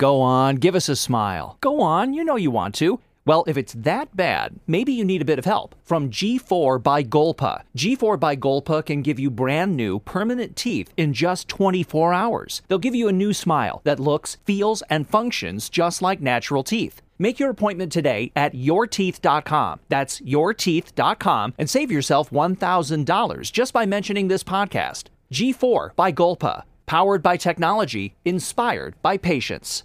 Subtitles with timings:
[0.00, 1.58] Go on, give us a smile.
[1.60, 3.00] Go on, you know you want to.
[3.26, 5.74] Well, if it's that bad, maybe you need a bit of help.
[5.84, 7.64] From G4 by Golpa.
[7.76, 12.62] G4 by Golpa can give you brand new, permanent teeth in just 24 hours.
[12.66, 17.02] They'll give you a new smile that looks, feels, and functions just like natural teeth.
[17.18, 19.80] Make your appointment today at yourteeth.com.
[19.90, 25.08] That's yourteeth.com and save yourself $1,000 just by mentioning this podcast.
[25.30, 26.62] G4 by Golpa.
[26.86, 29.84] Powered by technology, inspired by patience.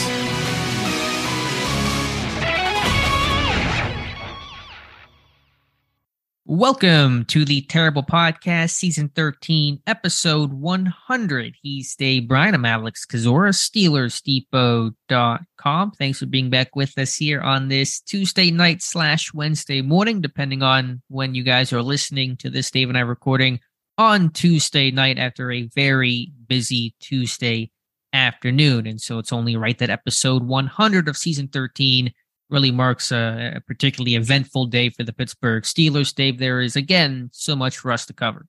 [6.45, 11.55] Welcome to the Terrible Podcast, Season 13, Episode 100.
[11.61, 12.55] He's Dave Bryan.
[12.55, 15.91] I'm Alex Kozora, SteelersDepot.com.
[15.91, 20.63] Thanks for being back with us here on this Tuesday night slash Wednesday morning, depending
[20.63, 22.71] on when you guys are listening to this.
[22.71, 23.59] Dave and I recording
[23.99, 27.69] on Tuesday night after a very busy Tuesday
[28.13, 28.87] afternoon.
[28.87, 32.11] And so it's only right that episode 100 of Season 13
[32.51, 36.13] really marks a, a, particularly eventful day for the Pittsburgh Steelers.
[36.13, 38.45] Dave, there is again so much for us to cover.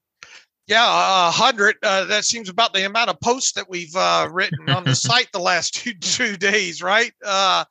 [0.66, 1.76] Yeah, a uh, hundred.
[1.82, 5.28] Uh, that seems about the amount of posts that we've uh, written on the site
[5.32, 7.12] the last two two days, right?
[7.24, 7.64] Uh,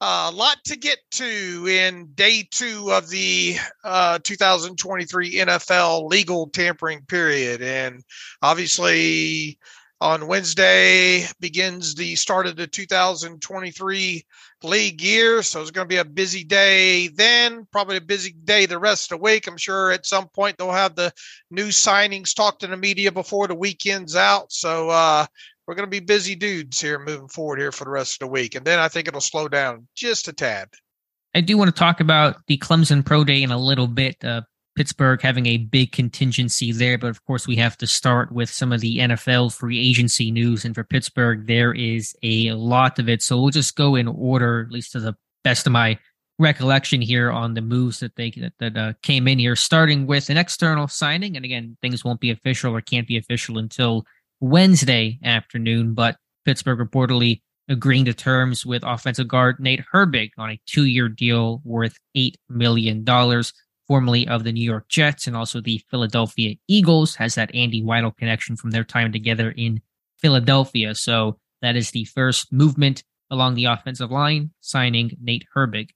[0.00, 7.02] a lot to get to in day two of the uh, 2023 NFL legal tampering
[7.02, 8.02] period, and
[8.40, 9.58] obviously
[10.00, 14.24] on Wednesday begins the start of the 2023
[14.62, 15.42] league year.
[15.42, 19.12] So it's going to be a busy day then, probably a busy day the rest
[19.12, 19.46] of the week.
[19.46, 21.12] I'm sure at some point they'll have the
[21.50, 24.52] new signings talk to the media before the weekend's out.
[24.52, 25.26] So uh,
[25.66, 28.32] we're going to be busy dudes here moving forward here for the rest of the
[28.32, 28.54] week.
[28.54, 30.68] And then I think it'll slow down just a tad.
[31.34, 34.16] I do want to talk about the Clemson Pro Day in a little bit.
[34.24, 34.42] Uh,
[34.80, 36.96] Pittsburgh having a big contingency there.
[36.96, 40.64] But of course, we have to start with some of the NFL free agency news.
[40.64, 43.20] And for Pittsburgh, there is a lot of it.
[43.20, 45.14] So we'll just go in order, at least to the
[45.44, 45.98] best of my
[46.38, 50.30] recollection here on the moves that they that, that uh, came in here, starting with
[50.30, 51.36] an external signing.
[51.36, 54.06] And again, things won't be official or can't be official until
[54.40, 55.92] Wednesday afternoon.
[55.92, 61.60] But Pittsburgh reportedly agreeing to terms with offensive guard Nate Herbig on a two-year deal
[61.64, 63.52] worth eight million dollars
[63.90, 68.16] formerly of the New York Jets and also the Philadelphia Eagles, has that Andy Weidl
[68.16, 69.82] connection from their time together in
[70.16, 70.94] Philadelphia.
[70.94, 73.02] So that is the first movement
[73.32, 75.90] along the offensive line, signing Nate Herbig.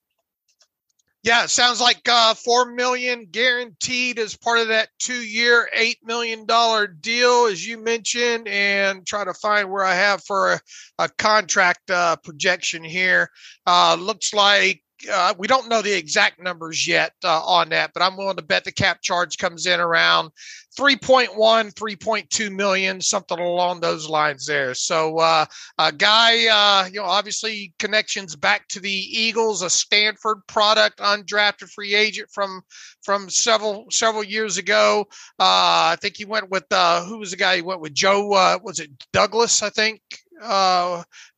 [1.22, 6.88] Yeah, sounds like uh, four million guaranteed as part of that two-year, eight million dollar
[6.88, 10.61] deal, as you mentioned, and try to find where I have for a,
[10.99, 13.31] a contract uh, projection here.
[13.66, 18.03] Uh, looks like uh, we don't know the exact numbers yet uh, on that, but
[18.03, 20.31] I'm willing to bet the cap charge comes in around
[20.78, 21.28] 3.1,
[21.75, 24.75] 3.2 million, something along those lines there.
[24.75, 25.47] So, uh,
[25.78, 31.71] a guy, uh, you know, obviously connections back to the Eagles, a Stanford product, undrafted
[31.71, 32.62] free agent from
[33.03, 35.06] from several several years ago.
[35.38, 37.94] Uh, I think he went with uh, who was the guy he went with?
[37.94, 38.28] Joe
[38.62, 39.62] was it Douglas?
[39.62, 40.00] I think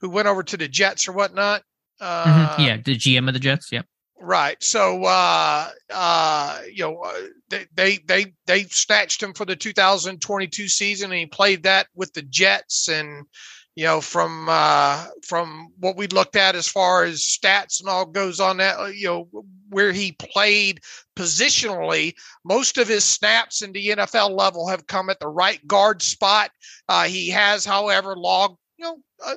[0.00, 1.62] who went over to the Jets or whatnot.
[2.01, 2.61] Mm-hmm.
[2.61, 3.71] Uh, yeah, the GM of the Jets.
[3.73, 3.87] Yep.
[4.19, 4.62] Right.
[4.62, 7.12] So, uh, uh, you know, uh,
[7.51, 12.15] they, they, they, they snatched him for the 2022 season and he played that with
[12.15, 12.89] the Jets.
[12.89, 13.27] And,
[13.75, 18.06] you know, from, uh, from what we looked at as far as stats and all
[18.06, 20.81] goes on that, uh, you know, where he played
[21.15, 26.01] positionally, most of his snaps in the NFL level have come at the right guard
[26.01, 26.51] spot.
[26.89, 29.34] Uh, he has, however, logged you know, uh,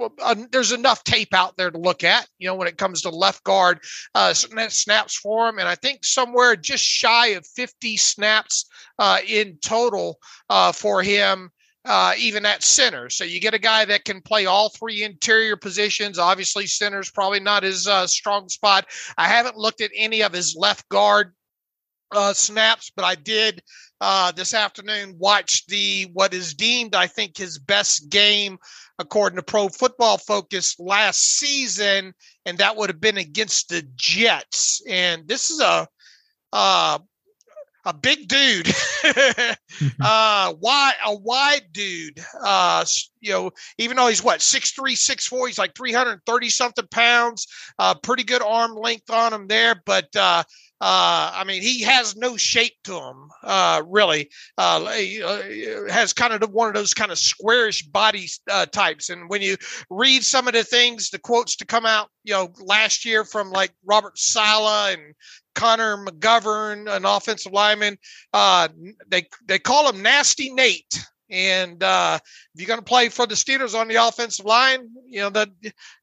[0.00, 3.02] uh, uh, there's enough tape out there to look at, you know, when it comes
[3.02, 3.78] to left guard
[4.14, 5.58] uh, snaps for him.
[5.58, 8.66] And I think somewhere just shy of 50 snaps
[8.98, 10.18] uh, in total
[10.48, 11.50] uh, for him.
[12.18, 16.18] even at center, so you get a guy that can play all three interior positions.
[16.18, 18.86] Obviously, center's probably not his strong spot.
[19.16, 21.32] I haven't looked at any of his left guard
[22.12, 23.62] uh, snaps, but I did
[24.00, 28.58] uh, this afternoon watch the what is deemed, I think, his best game
[28.98, 32.14] according to Pro Football Focus last season,
[32.44, 34.82] and that would have been against the Jets.
[34.88, 35.88] And this is a
[36.52, 36.98] uh,
[37.84, 40.02] a big dude, mm-hmm.
[40.02, 42.20] uh, wide, a wide dude.
[42.42, 42.84] Uh,
[43.20, 46.50] you know, even though he's what six three, six four, he's like three hundred thirty
[46.50, 47.46] something pounds.
[47.78, 50.42] Uh, pretty good arm length on him there, but uh,
[50.80, 54.30] uh, I mean, he has no shape to him, uh, really.
[54.56, 55.42] Uh, uh
[55.90, 59.10] has kind of one of those kind of squarish body uh, types.
[59.10, 59.56] And when you
[59.90, 63.50] read some of the things, the quotes to come out, you know, last year from
[63.50, 65.14] like Robert Saleh and
[65.54, 67.98] Connor McGovern, an offensive lineman,
[68.32, 68.68] uh,
[69.08, 70.98] they they call him Nasty Nate.
[71.30, 72.18] And uh,
[72.54, 75.48] if you're going to play for the Steelers on the offensive line, you know that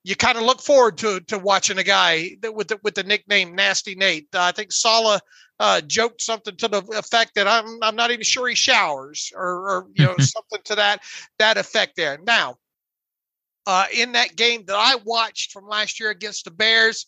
[0.03, 3.03] you kind of look forward to to watching a guy that, with the, with the
[3.03, 4.27] nickname Nasty Nate.
[4.33, 5.19] Uh, I think Saleh
[5.59, 9.69] uh, joked something to the effect that I'm I'm not even sure he showers or,
[9.69, 11.03] or you know something to that
[11.39, 12.19] that effect there.
[12.23, 12.55] Now,
[13.65, 17.07] uh, in that game that I watched from last year against the Bears,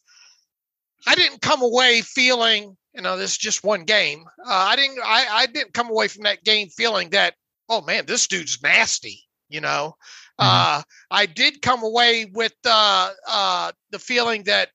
[1.08, 4.26] I didn't come away feeling you know this is just one game.
[4.46, 7.36] Uh, I didn't I, I didn't come away from that game feeling that
[7.70, 9.22] oh man, this dude's nasty.
[9.50, 9.96] You know,
[10.40, 10.80] mm-hmm.
[10.80, 14.70] uh, I did come away with uh, uh, the feeling that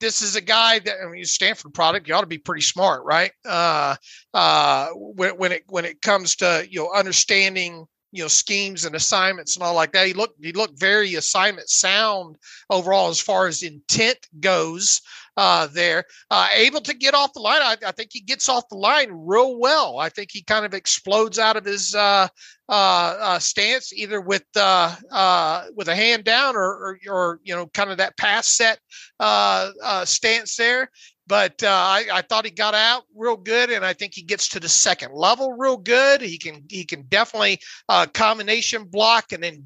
[0.00, 2.06] this is a guy that I mean, Stanford product.
[2.06, 3.32] You ought to be pretty smart, right?
[3.44, 3.96] Uh,
[4.34, 8.94] uh, when, when it when it comes to you know understanding you know schemes and
[8.94, 10.06] assignments and all like that.
[10.06, 12.36] He looked he looked very assignment sound
[12.70, 15.00] overall as far as intent goes
[15.36, 16.04] uh, there.
[16.30, 17.62] Uh, able to get off the line.
[17.62, 19.98] I, I, think he gets off the line real well.
[19.98, 22.28] I think he kind of explodes out of his uh,
[22.68, 27.66] uh, uh stance, either with uh, with a hand down or, or, or, you know,
[27.66, 28.78] kind of that pass set
[30.04, 30.90] stance there.
[31.28, 34.60] But I, I, thought he got out real good, and I think he gets to
[34.60, 36.20] the second level real good.
[36.20, 37.60] He can he can definitely
[38.12, 39.64] combination block and then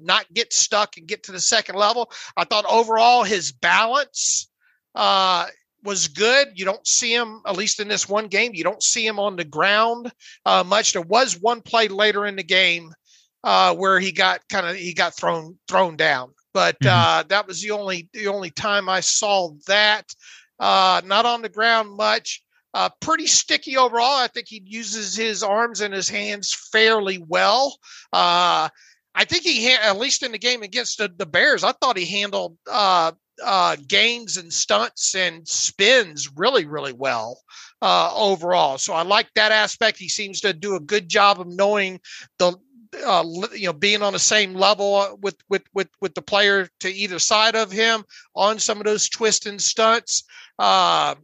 [0.00, 2.10] not get stuck and get to the second level.
[2.36, 4.48] I thought overall his balance
[4.94, 5.46] uh,
[5.84, 6.48] was good.
[6.54, 9.36] You don't see him, at least in this one game, you don't see him on
[9.36, 10.12] the ground
[10.46, 10.92] uh, much.
[10.92, 12.92] There was one play later in the game
[13.44, 16.88] uh, where he got kind of he got thrown thrown down, but mm-hmm.
[16.88, 20.12] uh, that was the only the only time I saw that.
[20.60, 22.42] Uh, not on the ground much.
[22.74, 24.18] Uh, pretty sticky overall.
[24.18, 27.76] I think he uses his arms and his hands fairly well.
[28.12, 28.68] Uh,
[29.14, 31.98] I think he, ha- at least in the game against the, the Bears, I thought
[31.98, 32.56] he handled
[33.44, 37.40] uh, gains and stunts and spins really, really well
[37.80, 38.78] uh, overall.
[38.78, 39.98] So I like that aspect.
[39.98, 42.00] He seems to do a good job of knowing
[42.38, 42.56] the
[43.06, 43.24] uh,
[43.54, 46.92] you know being on the same level uh, with with with with the player to
[46.92, 48.04] either side of him
[48.36, 50.24] on some of those twists and stunts.
[50.58, 51.14] Uh,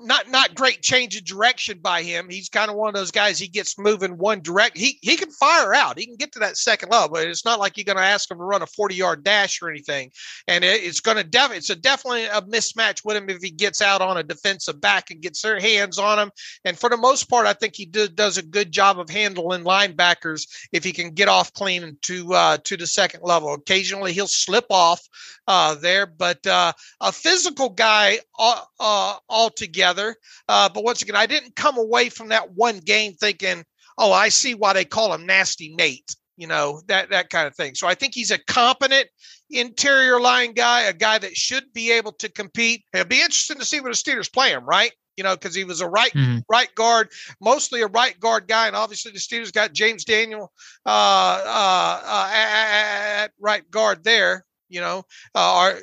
[0.00, 2.28] not not great change of direction by him.
[2.28, 3.38] He's kind of one of those guys.
[3.38, 4.76] He gets moving one direct.
[4.76, 5.98] He he can fire out.
[5.98, 8.30] He can get to that second level, but it's not like you're going to ask
[8.30, 10.10] him to run a 40 yard dash or anything.
[10.48, 13.50] And it, it's going to def it's a definitely a mismatch with him if he
[13.50, 16.30] gets out on a defensive back and gets their hands on him.
[16.64, 19.64] And for the most part, I think he do, does a good job of handling
[19.64, 23.54] linebackers if he can get off clean to uh, to the second level.
[23.54, 25.00] Occasionally he'll slip off
[25.48, 29.16] uh, there, but uh, a physical guy uh, uh
[29.62, 30.16] altogether.
[30.48, 33.64] Uh, but once again, I didn't come away from that one game thinking,
[33.98, 37.54] "Oh, I see why they call him Nasty Nate." You know that that kind of
[37.54, 37.74] thing.
[37.74, 39.08] So I think he's a competent
[39.50, 42.84] interior line guy, a guy that should be able to compete.
[42.92, 44.92] It'll be interesting to see what the Steelers play him, right?
[45.18, 46.38] you know, because he was a right mm-hmm.
[46.48, 50.50] right guard, mostly a right guard guy, and obviously the Steelers got James Daniel
[50.86, 55.04] uh, uh, uh, at, at, right guard there you know,
[55.34, 55.78] uh, are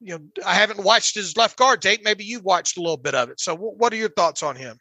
[0.00, 2.02] you know, I haven't watched his left guard tape.
[2.04, 3.40] Maybe you've watched a little bit of it.
[3.40, 4.78] So, w- what are your thoughts on him?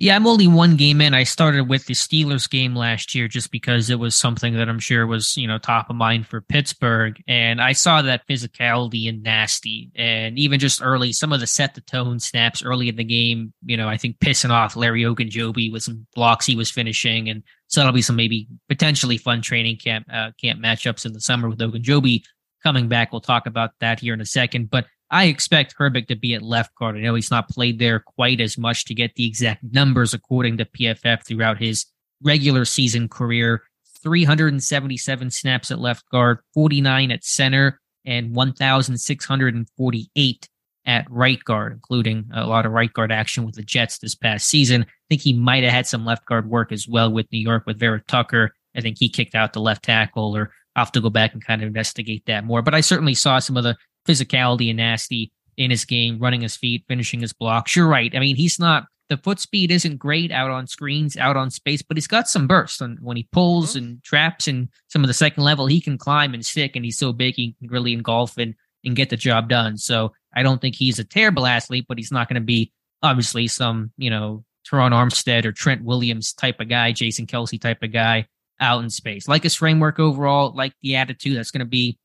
[0.00, 1.12] Yeah, I'm only one game in.
[1.12, 4.78] I started with the Steelers game last year just because it was something that I'm
[4.78, 7.22] sure was, you know, top of mind for Pittsburgh.
[7.28, 9.90] And I saw that physicality and nasty.
[9.94, 13.52] And even just early, some of the set the tone snaps early in the game,
[13.66, 17.28] you know, I think pissing off Larry Ogunjobi with some blocks he was finishing.
[17.28, 21.20] And so that'll be some maybe potentially fun training camp uh, camp matchups in the
[21.20, 22.22] summer with Ogunjobi
[22.62, 23.12] coming back.
[23.12, 24.70] We'll talk about that here in a second.
[24.70, 26.96] But I expect Herbig to be at left guard.
[26.96, 30.56] I know he's not played there quite as much to get the exact numbers according
[30.58, 31.86] to PFF throughout his
[32.22, 33.62] regular season career.
[34.02, 40.48] 377 snaps at left guard, 49 at center, and 1,648
[40.86, 44.48] at right guard, including a lot of right guard action with the Jets this past
[44.48, 44.82] season.
[44.82, 47.64] I think he might have had some left guard work as well with New York
[47.66, 48.54] with Vera Tucker.
[48.74, 51.44] I think he kicked out the left tackle or I'll have to go back and
[51.44, 52.62] kind of investigate that more.
[52.62, 53.76] But I certainly saw some of the
[54.08, 57.76] physicality and nasty in his game, running his feet, finishing his blocks.
[57.76, 58.10] You're right.
[58.16, 61.82] I mean, he's not the foot speed isn't great out on screens, out on space,
[61.82, 62.80] but he's got some burst.
[62.80, 63.84] And when he pulls mm-hmm.
[63.84, 66.96] and traps and some of the second level, he can climb and stick, and he's
[66.96, 69.76] so big he can really engulf and and get the job done.
[69.76, 72.72] So I don't think he's a terrible athlete, but he's not going to be
[73.02, 77.82] obviously some you know Terron Armstead or Trent Williams type of guy, Jason Kelce type
[77.82, 78.26] of guy
[78.60, 79.26] out in space.
[79.26, 81.98] Like his framework overall, like the attitude, that's going to be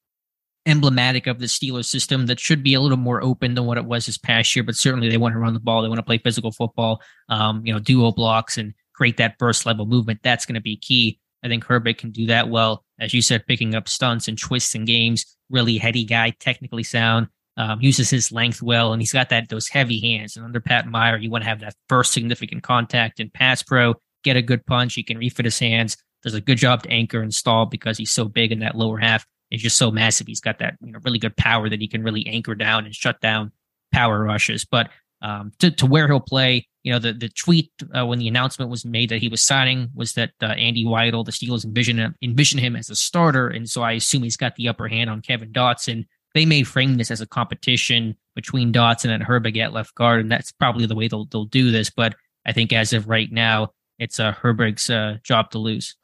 [0.65, 3.85] emblematic of the Steelers system that should be a little more open than what it
[3.85, 4.63] was this past year.
[4.63, 5.81] But certainly they want to run the ball.
[5.81, 9.65] They want to play physical football, um, you know, duo blocks and create that burst
[9.65, 10.21] level movement.
[10.24, 11.19] That's going to be key.
[11.43, 12.83] I think Herbig can do that well.
[13.00, 17.27] As you said, picking up stunts and twists and games, really heady guy, technically sound,
[17.57, 20.35] um, uses his length well, and he's got that those heavy hands.
[20.35, 23.95] And under Pat Meyer, you want to have that first significant contact in pass pro,
[24.24, 24.95] get a good punch.
[24.95, 25.97] He can refit his hands.
[26.25, 28.98] Does a good job to anchor and stall because he's so big in that lower
[28.98, 29.25] half.
[29.50, 30.27] He's just so massive.
[30.27, 32.94] He's got that you know really good power that he can really anchor down and
[32.94, 33.51] shut down
[33.94, 34.65] power rushes.
[34.65, 34.89] But
[35.22, 38.70] um, to, to where he'll play, you know, the the tweet uh, when the announcement
[38.70, 42.60] was made that he was signing was that uh, Andy Weidl, the Steelers envision envision
[42.60, 45.51] him as a starter, and so I assume he's got the upper hand on Kevin
[45.51, 46.05] Dotson.
[46.34, 50.32] They may frame this as a competition between Dotson and Herbig at left guard, and
[50.32, 51.89] that's probably the way they'll they'll do this.
[51.89, 52.15] But
[52.46, 55.96] I think as of right now, it's uh, Herbig's uh, job to lose.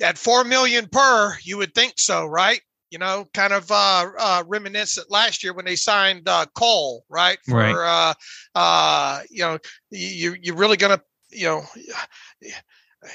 [0.00, 2.60] At four million per, you would think so, right?
[2.90, 7.38] you know, kind of uh, uh, reminiscent last year when they signed uh, Cole, right?
[7.46, 8.14] For, right.
[8.54, 9.58] Uh, uh, you know,
[9.90, 11.00] you you're really gonna,
[11.30, 11.62] you know,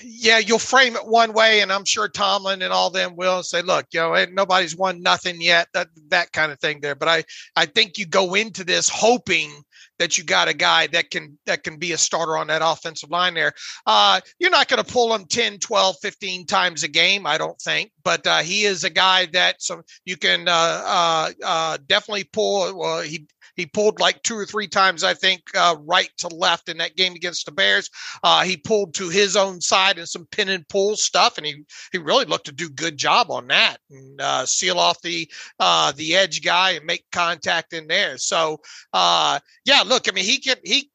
[0.03, 3.61] yeah, you'll frame it one way, and I'm sure Tomlin and all them will say,
[3.61, 6.95] "Look, you know, nobody's won nothing yet," that that kind of thing there.
[6.95, 7.23] But I
[7.55, 9.51] I think you go into this hoping
[9.99, 13.09] that you got a guy that can that can be a starter on that offensive
[13.09, 13.53] line there.
[13.85, 17.59] Uh, you're not going to pull him 10, 12, 15 times a game, I don't
[17.59, 20.51] think, but uh, he is a guy that some you can uh,
[20.85, 22.77] uh, uh definitely pull.
[22.77, 26.69] Well, he he pulled like two or three times, I think, uh, right to left
[26.69, 27.89] in that game against the Bears.
[28.23, 31.63] Uh, he pulled to his own side and some pin and pull stuff, and he
[31.91, 35.29] he really looked to do good job on that and uh, seal off the
[35.59, 38.17] uh, the edge guy and make contact in there.
[38.17, 38.61] So
[38.93, 40.89] uh, yeah, look, I mean, he can he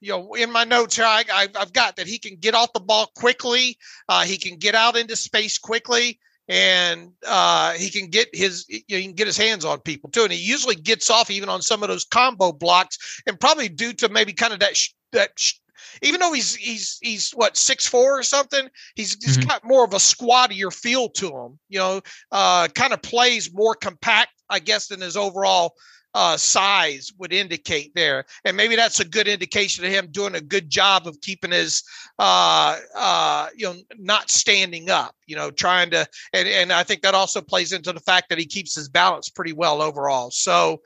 [0.00, 2.80] you know, in my notes here, I, have got that he can get off the
[2.80, 3.78] ball quickly.
[4.08, 6.18] Uh, he can get out into space quickly
[6.50, 10.10] and uh, he can get his you know, he can get his hands on people
[10.10, 13.68] too, and he usually gets off even on some of those combo blocks, and probably
[13.68, 15.30] due to maybe kind of that sh- that.
[15.38, 15.54] Sh-
[16.02, 19.48] even though he's he's he's what six four or something, he's just mm-hmm.
[19.48, 21.58] got more of a squattier feel to him.
[21.68, 22.00] You know,
[22.32, 25.74] uh, kind of plays more compact, I guess, than his overall
[26.14, 28.24] uh, size would indicate there.
[28.44, 31.82] And maybe that's a good indication of him doing a good job of keeping his,
[32.18, 37.02] uh, uh, you know, not standing up, you know, trying to, and, and I think
[37.02, 40.30] that also plays into the fact that he keeps his balance pretty well overall.
[40.30, 40.80] So,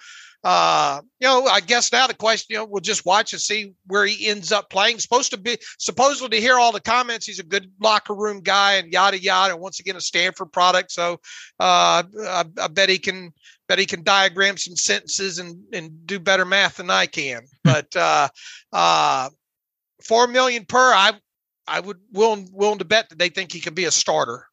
[0.45, 3.73] uh, you know, I guess now the question, you know, we'll just watch and see
[3.87, 4.99] where he ends up playing.
[4.99, 8.75] Supposed to be, supposedly to hear all the comments, he's a good locker room guy
[8.75, 9.55] and yada yada.
[9.55, 10.93] And once again, a Stanford product.
[10.93, 11.15] So
[11.59, 13.33] uh, I, I bet he can,
[13.69, 17.43] bet he can diagram some sentences and and do better math than I can.
[17.65, 18.29] But uh,
[18.73, 19.31] uh,
[20.03, 21.13] four million per, I
[21.67, 24.47] I would willing willing to bet that they think he could be a starter.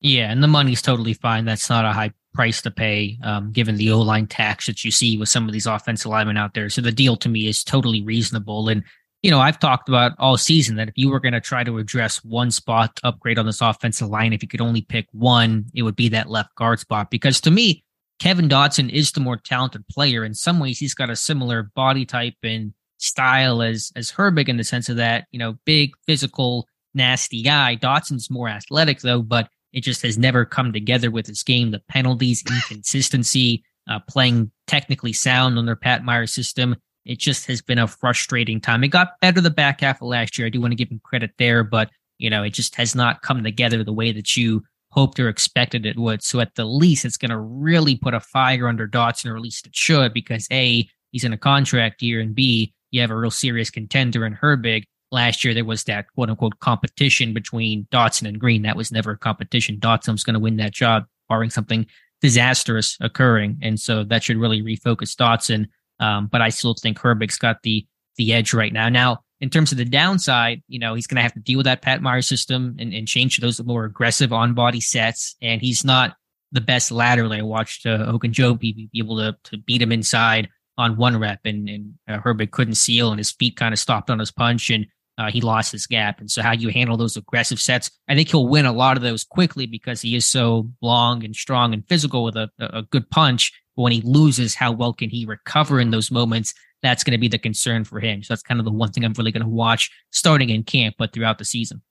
[0.00, 1.44] Yeah, and the money's totally fine.
[1.44, 4.90] That's not a high price to pay, um, given the O line tax that you
[4.90, 6.68] see with some of these offensive linemen out there.
[6.68, 8.68] So the deal to me is totally reasonable.
[8.68, 8.84] And
[9.22, 11.78] you know, I've talked about all season that if you were going to try to
[11.78, 15.82] address one spot upgrade on this offensive line, if you could only pick one, it
[15.82, 17.10] would be that left guard spot.
[17.10, 17.84] Because to me,
[18.18, 20.24] Kevin Dotson is the more talented player.
[20.24, 24.56] In some ways, he's got a similar body type and style as as Herbig in
[24.56, 27.76] the sense of that, you know, big, physical, nasty guy.
[27.76, 31.70] Dotson's more athletic though, but it just has never come together with his game.
[31.70, 36.76] The penalties, inconsistency, uh, playing technically sound under Pat Meyer's system.
[37.04, 38.84] It just has been a frustrating time.
[38.84, 40.46] It got better the back half of last year.
[40.46, 43.22] I do want to give him credit there, but you know, it just has not
[43.22, 46.22] come together the way that you hoped or expected it would.
[46.22, 49.42] So at the least, it's going to really put a fire under Dotson, or at
[49.42, 53.16] least it should, because A, he's in a contract year, and B, you have a
[53.16, 54.84] real serious contender in Herbig.
[55.12, 58.62] Last year, there was that quote unquote competition between Dotson and Green.
[58.62, 59.78] That was never a competition.
[59.78, 61.86] Dotson's going to win that job, barring something
[62.20, 63.58] disastrous occurring.
[63.62, 65.66] And so that should really refocus Dotson.
[65.98, 67.86] Um, but I still think Herbig's got the
[68.16, 68.88] the edge right now.
[68.88, 71.64] Now, in terms of the downside, you know, he's going to have to deal with
[71.64, 75.36] that Pat Meyer system and, and change to those more aggressive on body sets.
[75.40, 76.16] And he's not
[76.52, 77.38] the best laterally.
[77.38, 81.40] I watched uh, Ogunjobi be, be able to, to beat him inside on one rep,
[81.44, 84.70] and, and uh, Herbig couldn't seal, and his feet kind of stopped on his punch,
[84.70, 84.86] and
[85.20, 86.18] uh, he lost his gap.
[86.18, 89.02] And so, how you handle those aggressive sets, I think he'll win a lot of
[89.02, 93.08] those quickly because he is so long and strong and physical with a, a good
[93.10, 93.52] punch.
[93.76, 96.54] But when he loses, how well can he recover in those moments?
[96.82, 98.22] that's going to be the concern for him.
[98.22, 100.94] So that's kind of the one thing I'm really going to watch starting in camp,
[100.98, 101.82] but throughout the season.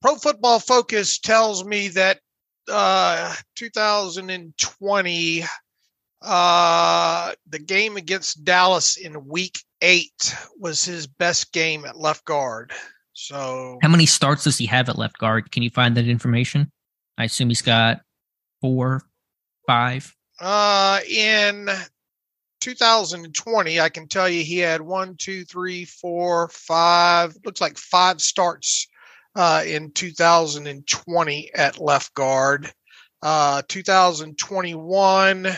[0.00, 2.20] Pro Football Focus tells me that
[2.70, 5.44] uh, 2020,
[6.24, 12.72] uh, the game against Dallas in Week Eight was his best game at left guard.
[13.12, 15.52] So, how many starts does he have at left guard?
[15.52, 16.72] Can you find that information?
[17.18, 18.00] I assume he's got
[18.60, 19.02] four,
[19.66, 20.12] five.
[20.40, 21.68] Uh, in
[22.60, 27.36] 2020, I can tell you he had one, two, three, four, five.
[27.44, 28.88] Looks like five starts
[29.36, 32.72] uh, in 2020 at left guard.
[33.22, 35.48] Uh, 2021,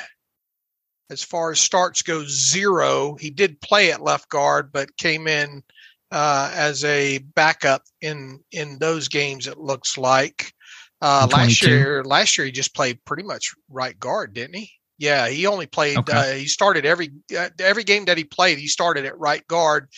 [1.11, 3.17] as far as starts go, zero.
[3.19, 5.63] He did play at left guard, but came in
[6.11, 9.47] uh, as a backup in in those games.
[9.47, 10.53] It looks like
[11.01, 12.05] uh, last year.
[12.05, 14.71] Last year he just played pretty much right guard, didn't he?
[14.99, 15.99] Yeah, he only played.
[15.99, 16.17] Okay.
[16.17, 18.59] Uh, he started every uh, every game that he played.
[18.59, 19.89] He started at right guard,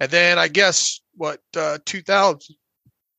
[0.00, 2.40] and then I guess what uh, 2000,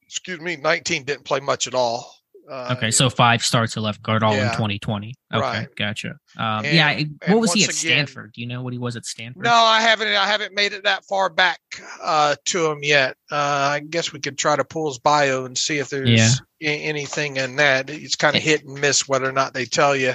[0.06, 2.13] excuse me, 19 didn't play much at all.
[2.50, 5.13] Uh, okay, so five starts at left guard all yeah, in 2020.
[5.32, 5.68] Okay, right.
[5.75, 6.18] gotcha.
[6.38, 8.34] Um, and, yeah, what was he at again, Stanford?
[8.34, 9.44] Do you know what he was at Stanford?
[9.44, 10.08] No, I haven't.
[10.08, 11.60] I haven't made it that far back
[12.01, 13.18] uh, to him yet.
[13.32, 16.29] Uh, I guess we could try to pull his bio and see if there's yeah.
[16.62, 17.89] anything in that.
[17.89, 20.13] It's kind of hit and miss whether or not they tell you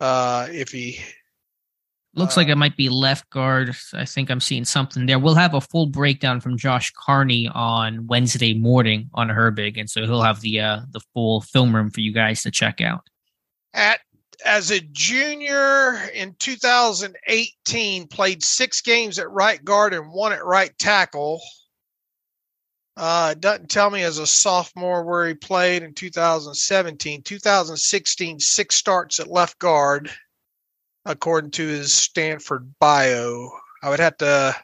[0.00, 1.00] uh, if he
[2.16, 3.74] Looks uh, like it might be left guard.
[3.92, 5.18] I think I'm seeing something there.
[5.18, 10.02] We'll have a full breakdown from Josh Carney on Wednesday morning on Herbig, and so
[10.02, 13.02] he'll have the uh, the full film room for you guys to check out.
[13.72, 14.00] At
[14.44, 20.76] as a junior in 2018, played six games at right guard and one at right
[20.78, 21.40] tackle.
[22.96, 27.22] Uh, it doesn't tell me as a sophomore where he played in 2017.
[27.22, 30.12] 2016, six starts at left guard
[31.04, 33.50] according to his Stanford bio.
[33.82, 34.56] I would have to.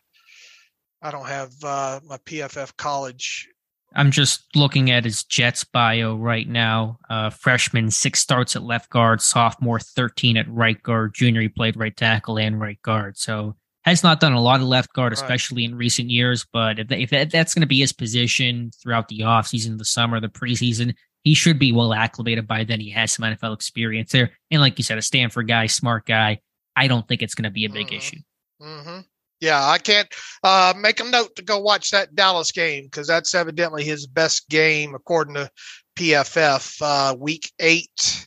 [1.02, 3.49] I don't have uh, my PFF college.
[3.94, 6.99] I'm just looking at his Jets bio right now.
[7.09, 9.20] Uh, freshman, six starts at left guard.
[9.20, 11.14] Sophomore, 13 at right guard.
[11.14, 13.18] Junior, he played right tackle and right guard.
[13.18, 15.73] So has not done a lot of left guard, especially right.
[15.73, 16.47] in recent years.
[16.52, 20.28] But if, if that's going to be his position throughout the offseason, the summer, the
[20.28, 22.81] preseason, he should be well acclimated by then.
[22.81, 24.33] He has some NFL experience there.
[24.50, 26.41] And like you said, a Stanford guy, smart guy.
[26.77, 27.97] I don't think it's going to be a big mm-hmm.
[27.97, 28.19] issue.
[28.62, 29.00] Mm-hmm.
[29.41, 30.09] Yeah, I can't
[30.43, 34.49] uh, make a note to go watch that Dallas game because that's evidently his best
[34.50, 35.50] game according to
[35.97, 36.77] PFF.
[36.83, 38.27] Uh, week eight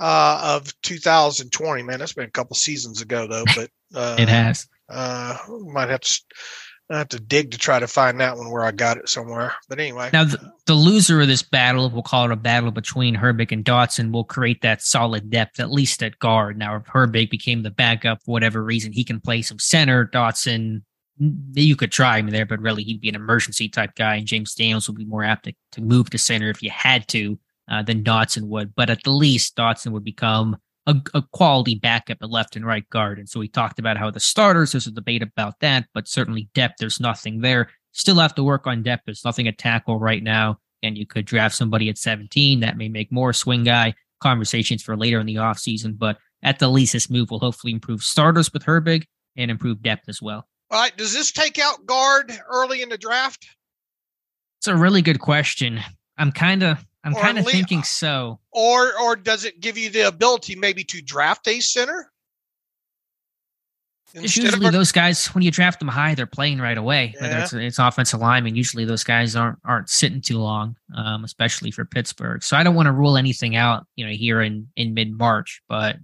[0.00, 1.82] uh, of 2020.
[1.84, 4.66] Man, that's been a couple seasons ago though, but uh, it has.
[4.88, 6.20] Uh, might have to
[6.90, 9.54] I have to dig to try to find that one where I got it somewhere.
[9.68, 10.10] But anyway.
[10.12, 13.64] Now, the, the loser of this battle, we'll call it a battle between Herbig and
[13.64, 16.58] Dotson, will create that solid depth, at least at guard.
[16.58, 20.04] Now, if Herbig became the backup for whatever reason, he can play some center.
[20.12, 20.82] Dotson,
[21.52, 24.16] you could try him there, but really he'd be an emergency type guy.
[24.16, 27.06] And James Daniels would be more apt to, to move to center if you had
[27.08, 27.38] to
[27.70, 28.74] uh, than Dotson would.
[28.74, 32.88] But at the least, Dotson would become a, a, quality backup at left and right
[32.90, 33.18] guard.
[33.18, 36.48] And so we talked about how the starters, there's a debate about that, but certainly
[36.54, 37.70] depth, there's nothing there.
[37.92, 39.02] Still have to work on depth.
[39.06, 40.58] There's nothing at tackle right now.
[40.82, 44.96] And you could draft somebody at 17 that may make more swing guy conversations for
[44.96, 45.98] later in the offseason.
[45.98, 49.04] But at the least, this move will hopefully improve starters with Herbig
[49.36, 50.46] and improve depth as well.
[50.70, 50.96] All right.
[50.96, 53.46] Does this take out guard early in the draft?
[54.60, 55.80] It's a really good question.
[56.16, 58.40] I'm kind of I'm kind of thinking so.
[58.52, 62.10] Or or does it give you the ability maybe to draft a center?
[64.12, 67.14] It's usually of, those guys when you draft them high, they're playing right away.
[67.14, 67.22] Yeah.
[67.22, 71.70] Whether it's, it's offensive lineman, usually those guys aren't aren't sitting too long, um, especially
[71.70, 72.42] for Pittsburgh.
[72.42, 75.62] So I don't want to rule anything out, you know, here in in mid March.
[75.68, 75.96] But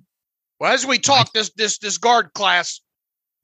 [0.60, 2.80] well, as we talk, I, this this this guard class,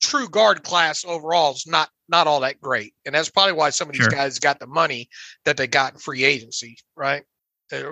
[0.00, 3.88] true guard class overall is not not all that great, and that's probably why some
[3.88, 4.10] of these sure.
[4.10, 5.08] guys got the money
[5.44, 7.24] that they got in free agency, right?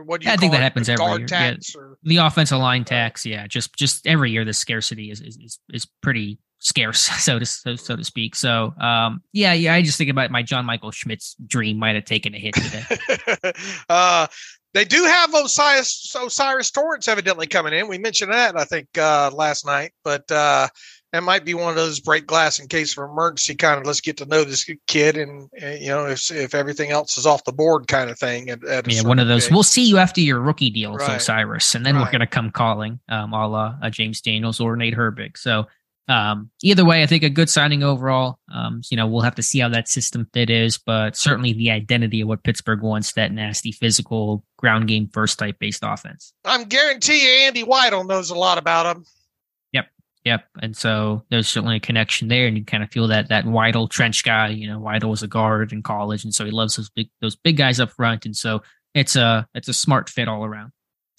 [0.04, 1.26] What do you I think that happens every year.
[1.30, 1.54] Yeah.
[2.02, 6.38] The offensive line tax, yeah, just just every year the scarcity is is is pretty
[6.60, 8.36] scarce, so to so, so to speak.
[8.36, 12.04] So, um, yeah, yeah, I just think about my John Michael Schmitz dream might have
[12.04, 13.52] taken a hit today.
[13.88, 14.26] uh,
[14.72, 17.88] they do have Osiris O'Cyrus Torrence evidently coming in.
[17.88, 20.68] We mentioned that I think uh, last night, but uh,
[21.12, 24.00] that might be one of those break glass in case of emergency kind of let's
[24.00, 27.44] get to know this kid and, and you know if if everything else is off
[27.44, 28.50] the board kind of thing.
[28.50, 29.50] At, at yeah, one of those.
[29.50, 31.20] We'll see you after your rookie deal, right.
[31.20, 32.02] Cyrus, and then right.
[32.02, 35.36] we're going to come calling, um, a la uh, James Daniels or Nate Herbig.
[35.36, 35.66] So
[36.10, 38.40] um, either way, I think a good signing overall.
[38.52, 41.70] Um, you know, we'll have to see how that system fit is, but certainly the
[41.70, 46.32] identity of what Pittsburgh wants that nasty, physical, ground game first type based offense.
[46.44, 49.04] I'm guarantee you Andy Weidl knows a lot about him.
[50.24, 50.44] Yep.
[50.60, 53.88] And so there's certainly a connection there, and you kind of feel that that Weidl
[53.88, 54.48] trench guy.
[54.48, 57.36] You know, Weidl was a guard in college, and so he loves those big those
[57.36, 58.62] big guys up front, and so
[58.94, 60.72] it's a it's a smart fit all around.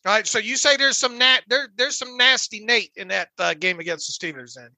[0.06, 0.28] All right.
[0.28, 3.80] So you say there's some nat there there's some nasty Nate in that uh, game
[3.80, 4.70] against the Steelers, then.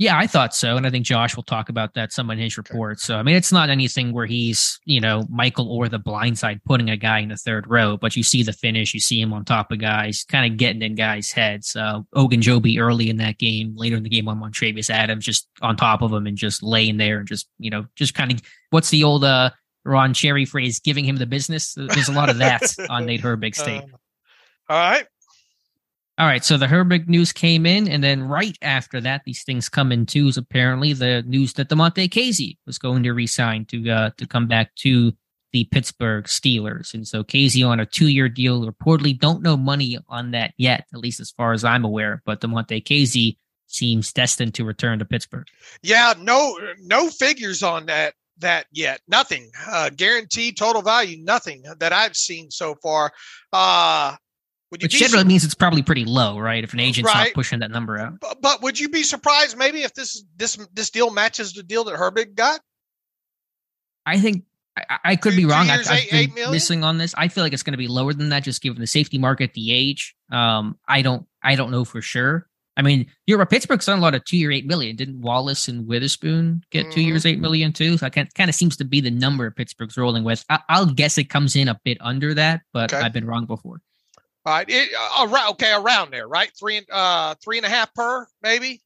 [0.00, 2.56] Yeah, I thought so, and I think Josh will talk about that some in his
[2.56, 3.00] report.
[3.00, 6.88] So, I mean, it's not anything where he's, you know, Michael Oher the blindside putting
[6.88, 9.44] a guy in the third row, but you see the finish, you see him on
[9.44, 11.76] top of guys, kind of getting in guys' heads.
[11.76, 15.76] Uh, Ogunjobi early in that game, later in the game on Montravius Adams, just on
[15.76, 18.88] top of him and just laying there and just, you know, just kind of what's
[18.88, 19.50] the old uh,
[19.84, 21.74] Ron Cherry phrase, giving him the business.
[21.74, 23.82] There's a lot of that on Nate Herbig's tape.
[23.82, 25.06] Uh, all right.
[26.20, 29.70] All right, so the Herbig news came in, and then right after that, these things
[29.70, 30.36] come in twos.
[30.36, 34.74] Apparently, the news that Damontae Kazee was going to resign to uh, to come back
[34.80, 35.14] to
[35.54, 38.70] the Pittsburgh Steelers, and so Kazee on a two-year deal.
[38.70, 42.20] Reportedly, don't know money on that yet, at least as far as I'm aware.
[42.26, 45.46] But Damontae Kazee seems destined to return to Pittsburgh.
[45.82, 49.00] Yeah, no, no figures on that that yet.
[49.08, 51.16] Nothing uh, guaranteed total value.
[51.24, 53.10] Nothing that I've seen so far.
[53.54, 54.16] Uh,
[54.70, 56.62] Which generally su- means it's probably pretty low, right?
[56.62, 57.24] If an agent's right.
[57.24, 58.20] not pushing that number out.
[58.20, 61.82] But, but, would you be surprised maybe if this this this deal matches the deal
[61.84, 62.60] that Herbig got?
[64.06, 64.44] I think
[64.76, 65.66] I, I could two, be wrong.
[65.66, 67.14] Years, I, have been missing on this.
[67.18, 69.54] I feel like it's going to be lower than that, just given the safety market,
[69.54, 70.14] the age.
[70.30, 72.46] Um, I don't I don't know for sure.
[72.76, 74.96] I mean, you're a Pittsburgh's done a lot of two year eight million.
[74.96, 76.92] Didn't Wallace and Witherspoon get mm-hmm.
[76.92, 77.98] two years eight million too?
[77.98, 80.44] So that kind of seems to be the number Pittsburgh's rolling with.
[80.48, 83.04] I, will guess it comes in a bit under that, but okay.
[83.04, 83.82] I've been wrong before.
[84.46, 86.50] All right, it, uh, around okay, around there, right?
[86.58, 88.80] Three, and uh, three and a half per, maybe.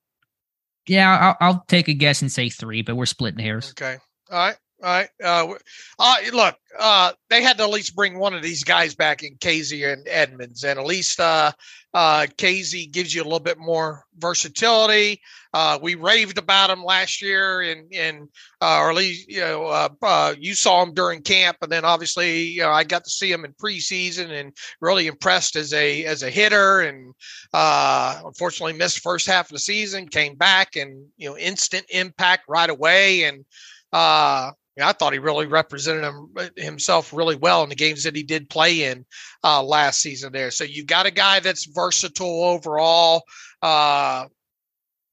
[0.88, 3.70] Yeah, I'll, I'll take a guess and say three, but we're splitting hairs.
[3.70, 3.98] Okay,
[4.30, 5.08] all right, right.
[5.22, 5.54] Uh,
[5.98, 9.36] uh, look, uh, they had to at least bring one of these guys back in
[9.36, 11.52] Kazee and Edmunds, and at least uh,
[11.94, 15.20] uh, Kazee gives you a little bit more versatility.
[15.54, 18.28] Uh, we raved about him last year, and and
[18.60, 21.84] uh, or at least you know uh, uh, you saw him during camp, and then
[21.84, 26.04] obviously you know I got to see him in preseason and really impressed as a
[26.04, 27.14] as a hitter, and
[27.52, 32.42] uh, unfortunately missed first half of the season, came back and you know instant impact
[32.48, 33.44] right away, and
[33.92, 38.22] uh, I thought he really represented him, himself really well in the games that he
[38.22, 39.04] did play in
[39.44, 40.50] uh, last season there.
[40.50, 43.22] So you've got a guy that's versatile overall.
[43.62, 44.26] Uh,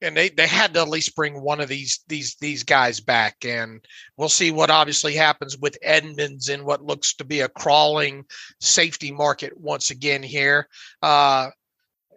[0.02, 3.46] and they, they had to at least bring one of these these these guys back
[3.46, 3.86] and
[4.18, 8.26] we'll see what obviously happens with Edmunds in what looks to be a crawling
[8.60, 10.68] safety market once again here
[11.04, 11.50] uh,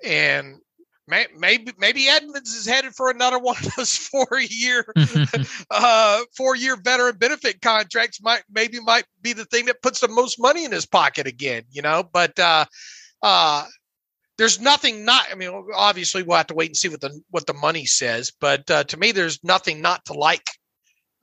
[0.02, 0.56] and
[1.06, 4.84] maybe maybe Edmunds is headed for another one of those four year
[5.70, 8.22] uh, four year veteran benefit contracts.
[8.22, 11.64] Might maybe might be the thing that puts the most money in his pocket again.
[11.70, 12.64] You know, but uh,
[13.22, 13.66] uh,
[14.38, 15.26] there's nothing not.
[15.30, 18.32] I mean, obviously we'll have to wait and see what the what the money says.
[18.40, 20.48] But uh, to me, there's nothing not to like.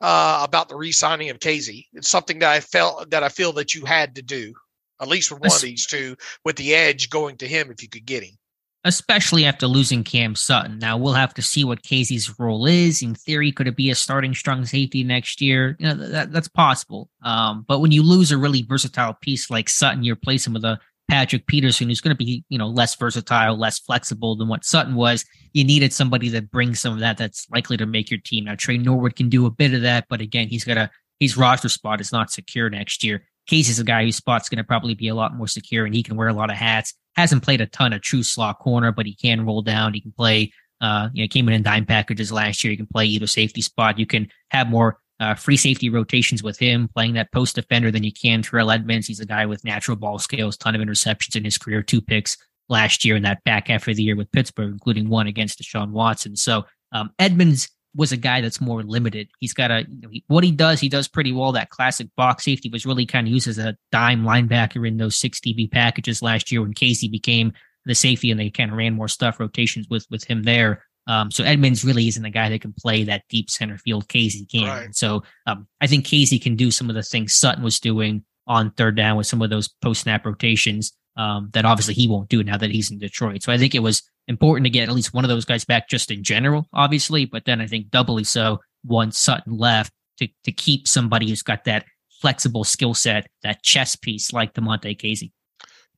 [0.03, 3.75] Uh, about the re-signing of Kazee, it's something that I felt that I feel that
[3.75, 4.51] you had to do,
[4.99, 7.87] at least with one of these two, with the edge going to him if you
[7.87, 8.35] could get him
[8.83, 10.79] especially after losing Cam Sutton.
[10.79, 13.01] Now we'll have to see what Kazee's role is.
[13.01, 15.75] In theory, could it be a starting strong safety next year?
[15.79, 17.09] You know, that, that's possible.
[17.23, 20.65] Um, but when you lose a really versatile piece like Sutton, you replace him with
[20.65, 24.63] a Patrick Peterson, who's going to be, you know, less versatile, less flexible than what
[24.63, 25.25] Sutton was.
[25.53, 28.45] You needed somebody that brings some of that that's likely to make your team.
[28.45, 30.89] Now Tre Norwood can do a bit of that, but again, he's got a
[31.19, 33.27] his roster spot is not secure next year.
[33.49, 36.03] Kazee's a guy whose spot's going to probably be a lot more secure, and he
[36.03, 39.05] can wear a lot of hats hasn't played a ton of true slot corner, but
[39.05, 39.93] he can roll down.
[39.93, 42.71] He can play, uh, you know, came in in dime packages last year.
[42.71, 43.99] He can play either safety spot.
[43.99, 48.03] You can have more uh, free safety rotations with him playing that post defender than
[48.03, 49.07] you can Terrell Edmunds.
[49.07, 52.37] He's a guy with natural ball skills, ton of interceptions in his career, two picks
[52.69, 55.91] last year in that back half of the year with Pittsburgh, including one against Deshaun
[55.91, 56.35] Watson.
[56.35, 59.29] So um, Edmunds was a guy that's more limited.
[59.39, 60.79] He's got a you know, he, what he does.
[60.79, 61.51] He does pretty well.
[61.51, 65.15] That classic box safety was really kind of used as a dime linebacker in those
[65.15, 67.53] six DB packages last year when Kazee became
[67.85, 70.83] the safety, and they kind of ran more stuff rotations with with him there.
[71.07, 74.07] Um, so Edmunds really isn't a guy that can play that deep center field.
[74.07, 74.67] Kazee can.
[74.67, 74.95] Right.
[74.95, 78.71] So um, I think Kazee can do some of the things Sutton was doing on
[78.71, 82.43] third down with some of those post snap rotations um, that obviously he won't do
[82.43, 83.43] now that he's in Detroit.
[83.43, 85.89] So I think it was important to get at least one of those guys back
[85.89, 90.51] just in general, obviously, but then I think doubly so once Sutton left to to
[90.51, 91.85] keep somebody who's got that
[92.21, 95.31] flexible skill set, that chess piece like Damontae Kazee.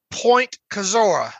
[0.10, 1.34] Point Kozora.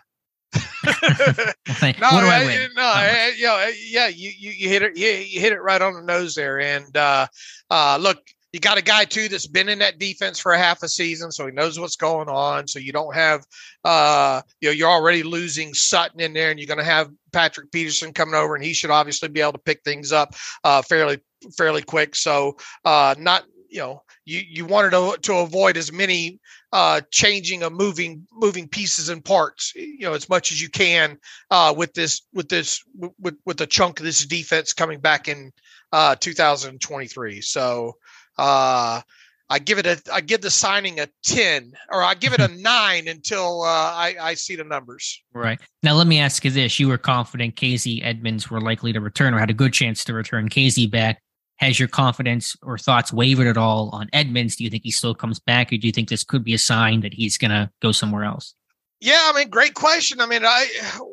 [0.56, 2.68] no, what do I?
[2.76, 6.02] No, yeah, yeah, you, you, you hit it, you, you hit it right on the
[6.02, 6.60] nose there.
[6.60, 7.28] And uh,
[7.72, 8.20] uh, look,
[8.54, 11.32] you got a guy too that's been in that defense for a half a season,
[11.32, 12.68] so he knows what's going on.
[12.68, 13.44] So you don't have,
[13.84, 17.72] uh, you know, you're already losing Sutton in there, and you're going to have Patrick
[17.72, 21.20] Peterson coming over, and he should obviously be able to pick things up uh, fairly
[21.58, 22.16] fairly quick.
[22.16, 26.40] So uh, not you know you you wanted to, to avoid as many
[26.72, 31.18] uh, changing of moving moving pieces and parts you know as much as you can
[31.50, 32.84] uh, with this with this
[33.20, 35.52] with with the chunk of this defense coming back in
[35.92, 37.94] uh, 2023 so
[38.38, 39.02] uh,
[39.50, 42.48] I give it a I give the signing a 10 or I give it a
[42.62, 45.22] 9 until uh, I I see the numbers.
[45.34, 45.60] Right.
[45.84, 46.80] Now let me ask you this.
[46.80, 50.14] You were confident Kazee Edmunds were likely to return or had a good chance to
[50.14, 51.22] return Kazee back.
[51.58, 54.56] Has your confidence or thoughts wavered at all on Edmunds?
[54.56, 56.58] Do you think he still comes back or do you think this could be a
[56.60, 58.56] sign that he's going to go somewhere else?
[59.04, 60.22] Yeah, I mean, great question.
[60.22, 60.66] I mean, I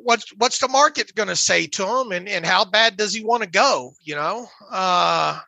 [0.04, 3.24] what's what's the market going to say to him, and and how bad does he
[3.24, 3.94] want to go?
[4.00, 5.40] You know, uh,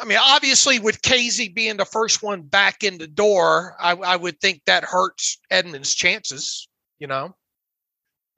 [0.00, 4.16] I mean, obviously, with Kazee being the first one back in the door, I, I
[4.16, 6.68] would think that hurts Edmunds' chances.
[6.98, 7.34] You know.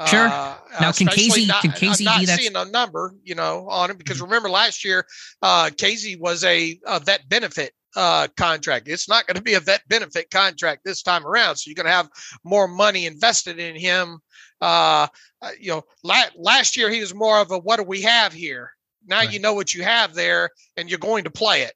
[0.06, 0.28] Sure.
[0.28, 2.38] Uh, now, can Kazee not, can Kazee I'm not be that?
[2.38, 4.24] seeing a number, you know, on him because mm-hmm.
[4.24, 5.04] remember last year,
[5.42, 8.88] uh, Kazee was a, a vet benefit uh, contract.
[8.88, 11.56] It's not going to be a vet benefit contract this time around.
[11.56, 12.08] So you're going to have
[12.44, 14.20] more money invested in him.
[14.60, 15.06] Uh,
[15.42, 18.32] uh, you know, la- last year he was more of a what do we have
[18.32, 18.72] here?
[19.06, 19.32] Now right.
[19.32, 21.72] you know what you have there, and you're going to play it.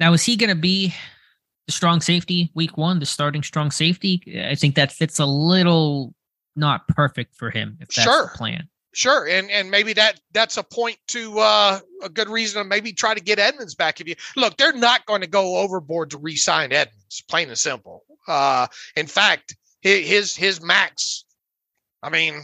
[0.00, 0.94] Now, is he going to be
[1.66, 4.44] the strong safety week one, the starting strong safety?
[4.50, 6.14] I think that fits a little
[6.56, 8.30] not perfect for him if that's sure.
[8.32, 8.68] the plan.
[8.94, 12.92] Sure, and and maybe that that's a point to uh, a good reason to maybe
[12.92, 14.00] try to get Edmunds back.
[14.00, 18.04] If you look, they're not going to go overboard to re-sign Edmunds, plain and simple.
[18.28, 21.24] Uh, in fact, his his max.
[22.02, 22.42] I mean,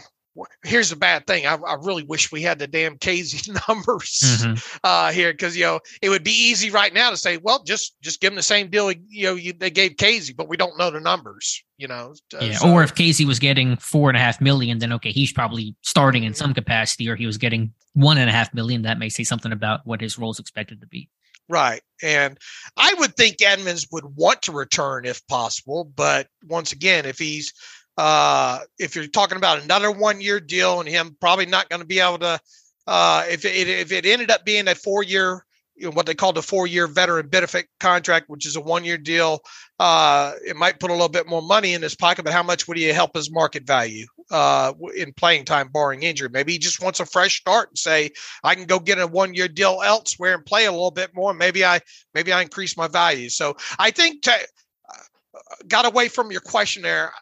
[0.64, 1.46] here's the bad thing.
[1.46, 4.76] I, I, really wish we had the damn Kazee numbers mm-hmm.
[4.84, 8.00] uh, here because you know it would be easy right now to say, well, just
[8.00, 10.78] just give them the same deal you know you, they gave Kazee, but we don't
[10.78, 11.62] know the numbers.
[11.76, 12.52] You know, uh, yeah.
[12.54, 15.76] So, or if Kazee was getting four and a half million, then okay, he's probably
[15.82, 18.82] starting in some capacity, or he was getting one and a half million.
[18.82, 21.08] That may say something about what his role is expected to be.
[21.48, 21.80] Right.
[22.02, 22.38] And
[22.76, 25.84] I would think Edmunds would want to return if possible.
[25.84, 27.52] But once again, if he's
[27.98, 31.86] uh, if you're talking about another one year deal and him probably not going to
[31.86, 32.38] be able to,
[32.86, 36.14] uh, if it, if it ended up being a four year, you know, what they
[36.14, 39.40] call the four year veteran benefit contract, which is a one year deal,
[39.80, 42.68] uh, it might put a little bit more money in his pocket, but how much
[42.68, 46.28] would he help his market value uh, in playing time, barring injury?
[46.28, 48.10] Maybe he just wants a fresh start and say,
[48.44, 51.34] I can go get a one year deal elsewhere and play a little bit more.
[51.34, 51.80] Maybe I,
[52.14, 53.28] maybe I increase my value.
[53.28, 57.12] So I think to, uh, got away from your question there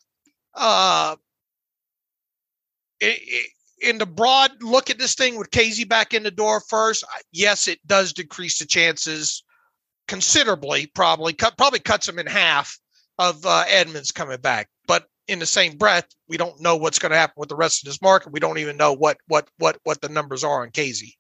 [0.57, 1.17] uh,
[3.01, 7.69] in the broad look at this thing with Kazee back in the door first, yes,
[7.69, 9.45] it does decrease the chances
[10.09, 10.87] considerably.
[10.87, 12.79] Probably cut probably cuts them in half
[13.19, 14.69] of uh, Edmunds coming back.
[14.87, 17.83] But in the same breath, we don't know what's going to happen with the rest
[17.83, 18.33] of this market.
[18.33, 21.15] We don't even know what what what what the numbers are on Kazee.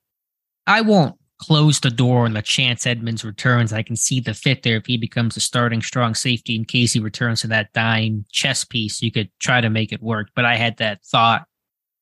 [0.66, 3.72] I won't close the door on the chance Edmunds returns.
[3.72, 6.92] I can see the fit there if he becomes a starting strong safety in case
[6.92, 9.02] he returns to that dime chess piece.
[9.02, 10.28] You could try to make it work.
[10.34, 11.46] But I had that thought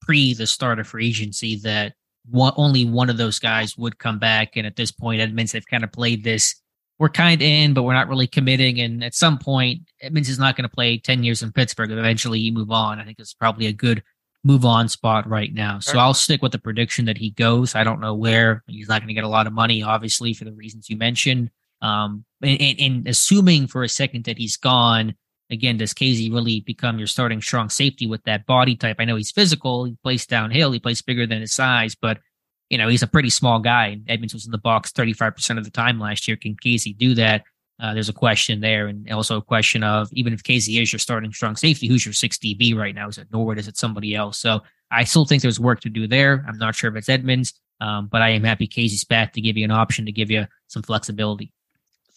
[0.00, 1.94] pre the start of free agency that
[2.30, 4.56] one, only one of those guys would come back.
[4.56, 6.54] And at this point, Edmunds, they've kind of played this.
[6.98, 8.80] We're kind of in, but we're not really committing.
[8.80, 11.90] And at some point, Edmunds is not going to play 10 years in Pittsburgh.
[11.90, 13.00] Eventually, you move on.
[13.00, 14.02] I think it's probably a good
[14.44, 15.78] move on spot right now.
[15.80, 17.74] So I'll stick with the prediction that he goes.
[17.74, 18.62] I don't know where.
[18.66, 21.50] He's not going to get a lot of money, obviously, for the reasons you mentioned.
[21.80, 25.14] Um, and, and, and, assuming for a second that he's gone,
[25.50, 28.96] again, does Kazee really become your starting strong safety with that body type?
[28.98, 29.84] I know he's physical.
[29.84, 30.72] He plays downhill.
[30.72, 32.18] He plays bigger than his size, but
[32.70, 33.98] you know he's a pretty small guy.
[34.08, 36.36] Edmunds was in the box 35% of the time last year.
[36.36, 37.44] Can Kazee do that?
[37.80, 41.00] Uh, there's a question there, and also a question of even if Kazee is your
[41.00, 43.08] starting strong safety, who's your six DB right now?
[43.08, 43.58] Is it Norwood?
[43.58, 44.38] Is it somebody else?
[44.38, 44.60] So
[44.90, 46.44] I still think there's work to do there.
[46.46, 49.56] I'm not sure if it's Edmunds, um, but I am happy Kazee's back to give
[49.56, 51.52] you an option to give you some flexibility.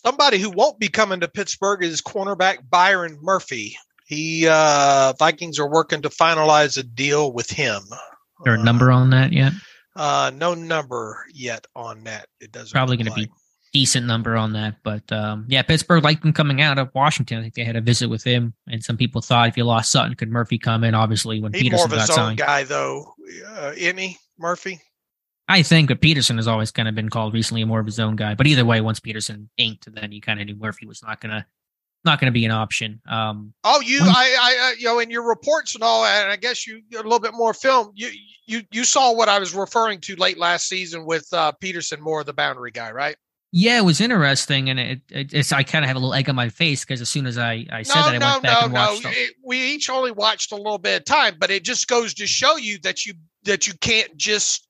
[0.06, 3.76] Somebody who won't be coming to Pittsburgh is cornerback Byron Murphy.
[4.06, 7.82] He uh, Vikings are working to finalize a deal with him.
[7.82, 9.54] Is there a number on that yet?
[9.96, 12.28] Uh, no number yet on that.
[12.40, 13.30] It doesn't probably going to be
[13.78, 14.78] decent number on that.
[14.82, 17.38] But um, yeah, Pittsburgh liked him coming out of Washington.
[17.38, 19.92] I think they had a visit with him, and some people thought if you lost
[19.92, 20.96] Sutton, could Murphy come in?
[20.96, 22.40] Obviously, when He's Peterson more of got own signed.
[22.40, 23.14] guy though,
[23.48, 24.82] uh, isn't he, Murphy?
[25.48, 28.16] I think, but Peterson has always kind of been called recently more of his own
[28.16, 28.34] guy.
[28.34, 31.36] But either way, once Peterson inked, then you kind of knew Murphy was not going
[31.36, 31.46] to
[32.04, 33.02] not going to be an option.
[33.08, 36.32] Um, oh, you, when, I, I, uh, you know, in your reports and all, and
[36.32, 37.92] I guess you a little bit more film.
[37.96, 38.10] You,
[38.46, 42.22] you, you saw what I was referring to late last season with uh, Peterson, more
[42.22, 43.16] of the boundary guy, right?
[43.60, 46.30] Yeah, it was interesting, and it, it it's I kind of have a little egg
[46.30, 48.44] on my face because as soon as I I said no, that, I no, went
[48.44, 49.04] back no, and watched.
[49.04, 52.14] No, it, we each only watched a little bit of time, but it just goes
[52.14, 53.16] to show you that you
[53.46, 54.68] that you can't just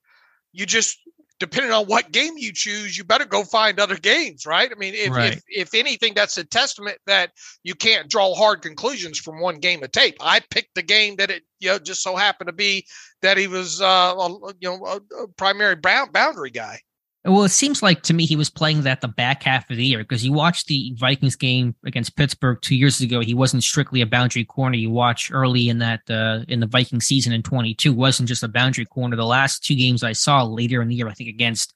[0.53, 0.99] you just
[1.39, 4.71] depending on what game you choose, you better go find other games, right?
[4.71, 5.33] I mean, if, Right.
[5.33, 7.31] if, if anything, that's a testament that
[7.63, 10.15] you can't draw hard conclusions from one game of tape.
[10.21, 12.87] I picked the game that it, you know, just so happened to be
[13.21, 16.79] that he was, uh, a- you know, a, a primary boundary guy.
[17.27, 19.85] Well, it seems like to me he was playing that the back half of the
[19.85, 23.19] year because you watch the Vikings game against Pittsburgh two years ago.
[23.19, 24.77] He wasn't strictly a boundary corner.
[24.77, 28.47] You watch early in that uh, in the Viking season in 22 wasn't just a
[28.47, 29.17] boundary corner.
[29.17, 31.73] The last two games I saw later in the year, I think against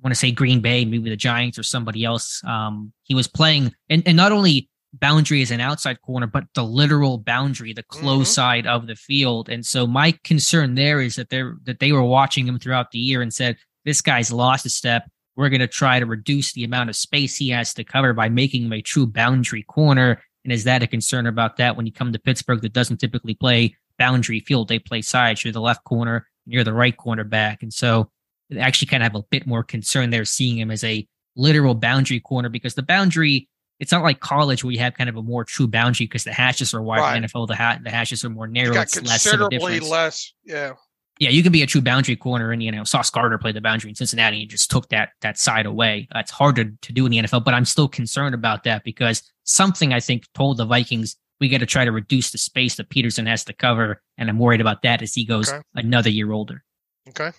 [0.00, 2.42] I want to say Green Bay, maybe the Giants or somebody else.
[2.44, 6.62] Um, he was playing and, and not only boundary as an outside corner, but the
[6.62, 8.34] literal boundary, the close Mhm.
[8.34, 9.48] side of the field.
[9.48, 12.98] And so my concern there is that they're that they were watching him throughout the
[13.00, 15.08] year and said, This guy's lost a step.
[15.36, 18.64] We're gonna try to reduce the amount of space he has to cover by making
[18.64, 20.22] him a true boundary corner.
[20.44, 23.34] And is that a concern about that when you come to Pittsburgh that doesn't typically
[23.34, 24.68] play boundary field?
[24.68, 25.44] They play sides.
[25.44, 27.62] You're the left corner, you're the right cornerback.
[27.62, 28.10] And so
[28.52, 31.74] I actually kind of have a bit more concern there seeing him as a literal
[31.74, 33.48] boundary corner because the boundary
[33.80, 36.32] it's not like college where you have kind of a more true boundary because the
[36.32, 37.00] hashes are wide.
[37.00, 37.22] Right.
[37.22, 38.80] NFL, the hat the hashes are more narrow.
[38.80, 40.32] It's less of a considerably less.
[40.44, 40.74] Yeah.
[41.20, 43.60] Yeah, you can be a true boundary corner, and you know Sauce Gardner played the
[43.60, 46.08] boundary in Cincinnati and just took that that side away.
[46.12, 49.22] That's hard to, to do in the NFL, but I'm still concerned about that because
[49.44, 52.88] something I think told the Vikings we got to try to reduce the space that
[52.90, 55.62] Peterson has to cover, and I'm worried about that as he goes Okay.
[55.74, 56.64] another year older.
[57.08, 57.30] Okay.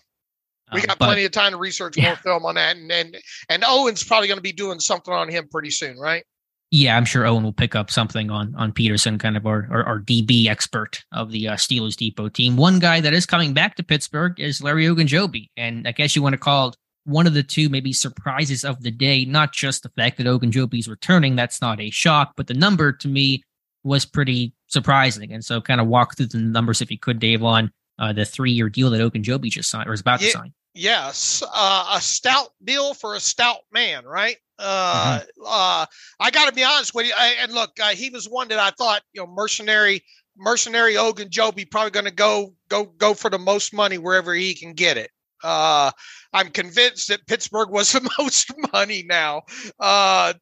[0.74, 2.08] We Um, got but- plenty of time to research Yeah.
[2.08, 2.76] more film on that.
[2.76, 3.18] And, and,
[3.50, 6.24] and Owen's probably going to be doing something on him pretty soon, right?
[6.72, 9.84] Yeah, I'm sure Owen will pick up something on on Peterson, kind of our our,
[9.84, 12.58] our DB expert of the uh, Steelers Depot team.
[12.58, 16.22] One guy that is coming back to Pittsburgh is Larry Ogunjobi, and I guess you
[16.22, 16.76] want to call it
[17.06, 19.26] one of the two maybe surprises of the day.
[19.26, 22.92] Not just the fact that Ogunjobi is returning, that's not a shock, but the number
[22.92, 23.44] to me
[23.84, 25.32] was pretty surprising.
[25.32, 28.26] And so, kind of walk through the numbers if you could, Dave, on uh, the
[28.26, 30.54] three year deal that Ogunjobi just signed or is about to sign.
[30.76, 34.38] Yes, uh, a stout deal for a stout man, right?
[34.60, 35.44] Uh, Mm-hmm.
[35.46, 35.86] uh,
[36.20, 37.14] I got to be honest with you.
[37.18, 40.04] I, and look, uh, he was one that I thought, you know, mercenary,
[40.38, 44.74] mercenary Ogunjobi probably going to go, go, go for the most money wherever he can
[44.74, 45.12] get it.
[45.44, 45.92] Uh,
[46.34, 49.44] I'm convinced that Pittsburgh was the most money now.
[49.80, 50.34] Uh,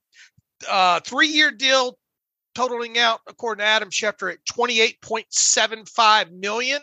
[0.70, 1.98] uh, three year deal
[2.56, 6.82] totaling out, according to Adam Schefter, at 28.75 million.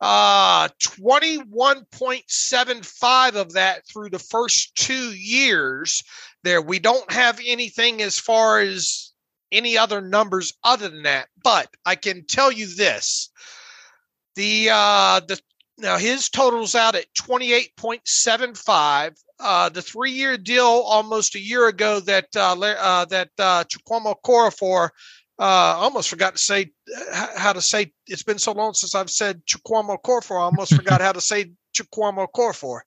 [0.00, 6.02] Uh, 21.75 of that through the first two years.
[6.42, 9.12] There, we don't have anything as far as
[9.52, 11.28] any other numbers other than that.
[11.42, 13.30] But I can tell you this:
[14.36, 15.38] the uh, the
[15.76, 19.16] now his totals out at 28.75.
[19.42, 24.90] Uh, the three-year deal almost a year ago that uh, uh, that uh, Chukwuma Okorafor
[25.40, 26.70] uh, I almost forgot to say
[27.14, 27.92] uh, how to say.
[28.06, 30.38] It's been so long since I've said Chukwuma Okorafor.
[30.38, 32.80] I almost forgot how to say Chukwuma Okorafor.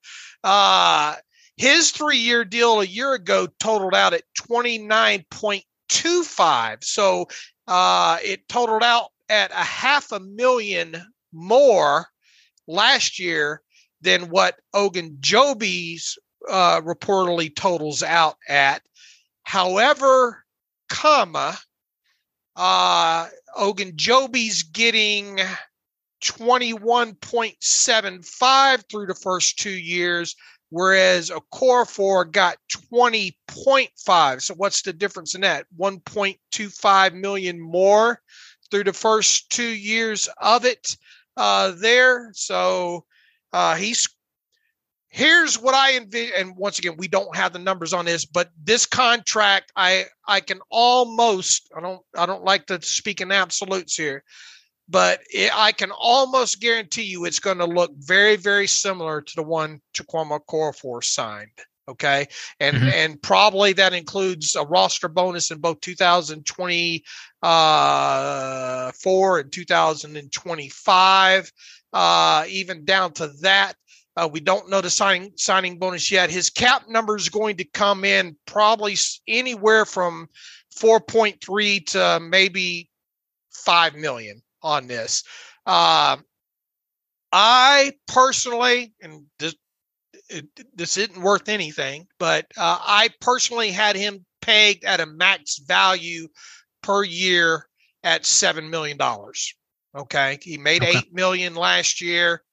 [0.44, 1.16] Uh,
[1.58, 6.84] his three-year deal a year ago totaled out at twenty nine point two five.
[6.84, 7.28] So
[7.68, 10.96] uh, it totaled out at a half a million
[11.32, 12.06] more
[12.68, 13.62] last year
[14.02, 18.84] than what Ogunjobi's uh, reportedly totals out at.
[19.42, 20.44] However,
[20.90, 21.58] comma
[22.56, 23.28] uh,
[23.96, 25.40] Joby's getting
[26.24, 30.36] 21.75 through the first two years,
[30.70, 32.58] whereas a core four got
[32.94, 34.42] 20.5.
[34.42, 35.66] So what's the difference in that?
[35.78, 38.22] 1.25 million more
[38.72, 40.96] through the first two years of it
[41.38, 42.32] uh, there.
[42.34, 43.06] So
[43.52, 44.08] uh, he's
[45.14, 46.34] here's what I envision.
[46.38, 50.40] And once again, we don't have the numbers on this, but this contract, I I
[50.42, 54.24] can almost I don't I don't like to speak in absolutes here,
[54.90, 59.34] but it, I can almost guarantee you it's going to look very very similar to
[59.36, 61.52] the one Chukwuma Okorafor signed.
[61.88, 62.28] Okay,
[62.62, 62.94] and Mhm.
[62.94, 67.04] and probably that includes a roster bonus in both 2020
[67.44, 71.52] uh, and 2025,
[71.92, 73.74] uh, even down to that.
[74.16, 76.30] Uh, we don't know the signing signing bonus yet.
[76.30, 78.96] His cap number is going to come in probably
[79.28, 80.28] anywhere from
[80.78, 82.90] 4.3 to maybe
[83.52, 85.24] 5 million on this.
[85.66, 86.18] Uh,
[87.32, 89.56] I personally, and this,
[90.30, 90.46] it,
[90.76, 96.28] this isn't worth anything, but uh, I personally had him pegged at a max value
[96.84, 97.68] per year
[98.04, 98.98] at $7 million.
[99.96, 100.38] Okay.
[100.42, 101.00] He made Okay.
[101.00, 102.44] 8 million last year.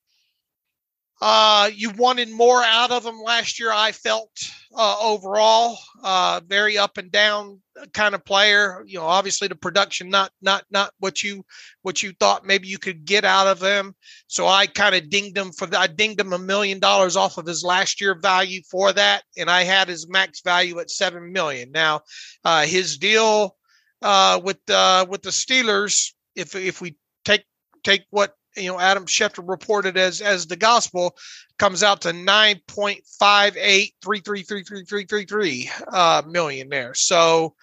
[1.20, 3.70] Uh, you wanted more out of him last year.
[3.70, 4.30] I felt
[4.74, 7.61] uh, overall uh, very up and down
[7.92, 8.82] kind of player.
[8.86, 11.45] You know, obviously the production not not not what you
[11.82, 13.95] what you thought maybe you could get out of him.
[14.28, 15.80] So I kind of dinged him for that.
[15.80, 19.51] I dinged him a million dollars off of his last year value for that, and
[19.51, 21.70] I had his max value at seven million.
[21.70, 22.01] Now,
[22.45, 23.57] uh, his deal
[24.01, 27.45] uh, with uh, with the Steelers, if if we take
[27.84, 31.16] take what you know Adam Schefter reported as as the gospel
[31.59, 36.22] comes out to nine point five eight three three three three three three three uh,
[36.26, 36.94] million there.
[36.94, 37.55] So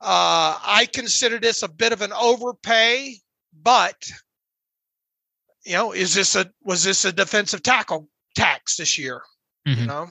[0.00, 3.16] uh, I consider this a bit of an overpay,
[3.62, 4.10] but
[5.64, 9.22] you know, is this a was this a defensive tackle tax this year?
[9.66, 9.80] Mm-hmm.
[9.80, 10.08] You know,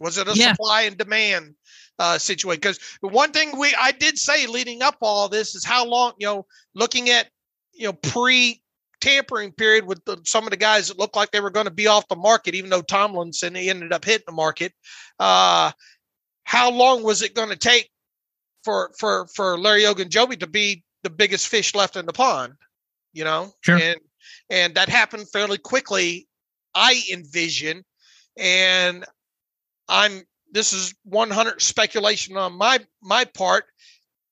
[0.00, 0.52] was it a yeah.
[0.52, 1.54] supply and demand
[1.98, 2.60] uh, situation?
[2.60, 6.26] Because one thing we I did say leading up all this is how long you
[6.26, 7.28] know looking at
[7.74, 8.62] you know pre
[9.00, 11.72] tampering period with the, some of the guys that looked like they were going to
[11.72, 14.72] be off the market, even though Tomlinson ended up hitting the market.
[15.18, 15.70] Uh,
[16.44, 17.90] how long was it going to take
[18.64, 22.54] for for for Larry Ogunjobi to be the biggest fish left in the pond?
[23.12, 23.78] You know, sure.
[23.78, 24.00] and
[24.50, 26.26] and that happened fairly quickly.
[26.74, 27.84] I envision,
[28.36, 29.04] and
[29.88, 30.22] I'm
[30.52, 33.64] this is 100 speculation on my my part.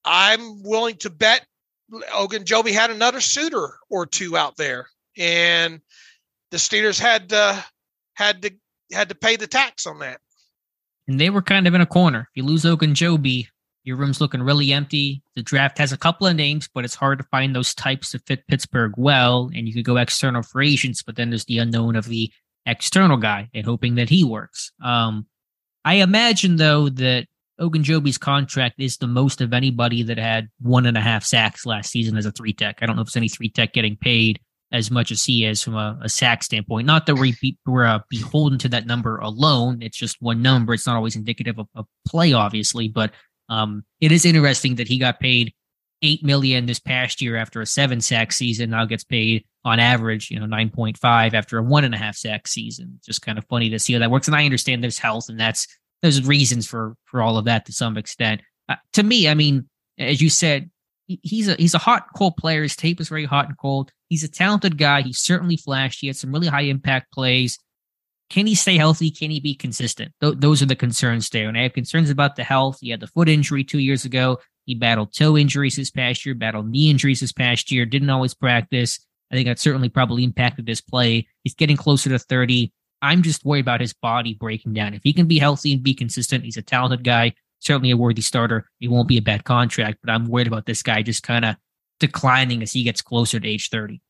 [0.04, 1.44] I'm willing to bet
[1.92, 5.80] Ogunjobi had another suitor or two out there, and
[6.50, 7.64] the Steelers had to
[8.14, 8.50] had to
[8.92, 10.20] had to pay the tax on that.
[11.08, 12.28] And they were kind of in a corner.
[12.30, 13.46] If you lose Ogunjobi,
[13.84, 15.22] your room's looking really empty.
[15.36, 18.18] The draft has a couple of names, but it's hard to find those types to
[18.18, 19.50] fit Pittsburgh well.
[19.54, 22.32] And you could go external for agents, but then there's the unknown of the
[22.66, 24.72] external guy and hoping that he works.
[24.82, 25.26] Um,
[25.84, 27.28] I imagine though that
[27.60, 31.90] Ogunjobi's contract is the most of anybody that had one and a half sacks last
[31.90, 32.78] season as a three tech.
[32.80, 34.40] I don't know if there's any three tech getting paid
[34.72, 36.86] as much as he is from a, a sack standpoint.
[36.86, 39.80] Not that we be, we're uh, beholden to that number alone.
[39.80, 40.74] It's just one number.
[40.74, 43.12] It's not always indicative of, of play, obviously, but
[43.48, 45.54] um, it is interesting that he got paid
[46.02, 48.70] eight million this past year after a seven sack season.
[48.70, 51.98] Now gets paid on average, you know, nine point five after a one and a
[51.98, 53.00] half sack season.
[53.06, 54.26] Just kind of funny to see how that works.
[54.26, 55.66] And I understand there's health, and that's
[56.06, 58.40] there's reasons for for all of that to some extent.
[58.68, 60.70] Uh, to me, I mean, as you said,
[61.06, 62.62] he's a he's a hot cold player.
[62.62, 63.92] His tape is very hot and cold.
[64.08, 65.02] He's a talented guy.
[65.02, 66.00] He's certainly flashed.
[66.00, 67.58] He had some really high impact plays.
[68.28, 69.10] Can he stay healthy?
[69.10, 70.12] Can he be consistent?
[70.20, 71.48] Th- those are the concerns there.
[71.48, 72.78] And I have concerns about the health.
[72.80, 74.38] He had the foot injury two years ago.
[74.64, 78.34] He battled toe injuries this past year, battled knee injuries this past year, didn't always
[78.34, 78.98] practice.
[79.30, 81.28] I think that certainly probably impacted his play.
[81.44, 82.72] He's getting closer to 30.
[83.02, 84.94] I'm just worried about his body breaking down.
[84.94, 88.22] If he can be healthy and be consistent, he's a talented guy, certainly a worthy
[88.22, 88.68] starter.
[88.80, 91.56] It won't be a bad contract, but I'm worried about this guy just kind of
[92.00, 94.00] declining as he gets closer to age 30.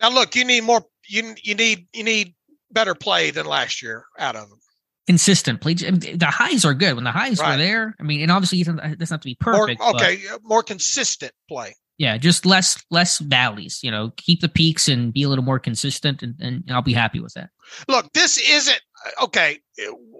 [0.00, 0.84] Now, look, you need more.
[1.08, 2.34] You you need you need
[2.70, 4.58] better play than last year out of him.
[5.06, 5.74] Consistent play.
[5.74, 7.52] The highs are good when the highs right.
[7.52, 7.94] were there.
[8.00, 9.80] I mean, and obviously doesn't have to be perfect.
[9.80, 13.78] More, okay, but, more consistent play yeah, just less less valleys.
[13.84, 16.92] You know, keep the peaks and be a little more consistent, and, and I'll be
[16.92, 17.50] happy with that.
[17.86, 18.80] Look, this isn't
[19.22, 19.60] okay.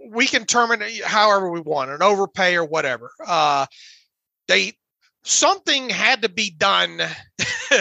[0.09, 3.11] We can terminate however we want, an overpay or whatever.
[3.26, 3.66] Uh,
[4.47, 4.74] they
[5.24, 7.01] something had to be done.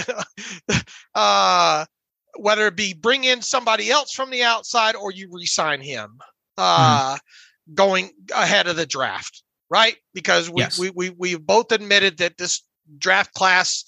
[1.16, 1.86] uh,
[2.38, 6.18] whether it be bring in somebody else from the outside or you resign him
[6.58, 7.76] uh, mm-hmm.
[7.76, 9.98] going ahead of the draft, right?
[10.16, 10.80] Because we, yes.
[10.80, 12.64] we, we, we've both admitted that this
[12.98, 13.86] draft class,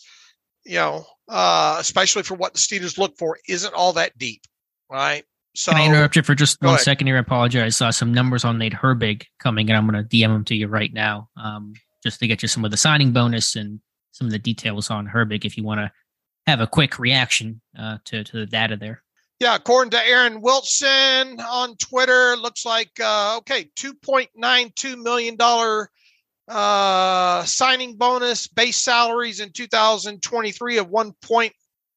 [0.66, 4.42] you know, uh, especially for what the Steelers look for, isn't all that deep,
[4.90, 5.24] right?
[5.56, 6.84] So, Can I interrupt you for just one ahead.
[6.84, 7.18] second here?
[7.18, 7.64] I apologize.
[7.64, 10.56] I saw some numbers on Nate Herbig coming, and I'm going to DM them to
[10.56, 13.80] you right now, um, just to get you some of the signing bonus and
[14.12, 15.92] some of the details on Herbig if you want to
[16.48, 19.04] have a quick reaction uh, to, to the data there.
[19.40, 24.96] Yeah, according to Aaron Wilson on Twitter, looks like uh, okay, two point nine two
[24.96, 25.90] million dollar
[26.48, 31.52] uh, signing bonus, base salaries in 2023 of 1.080,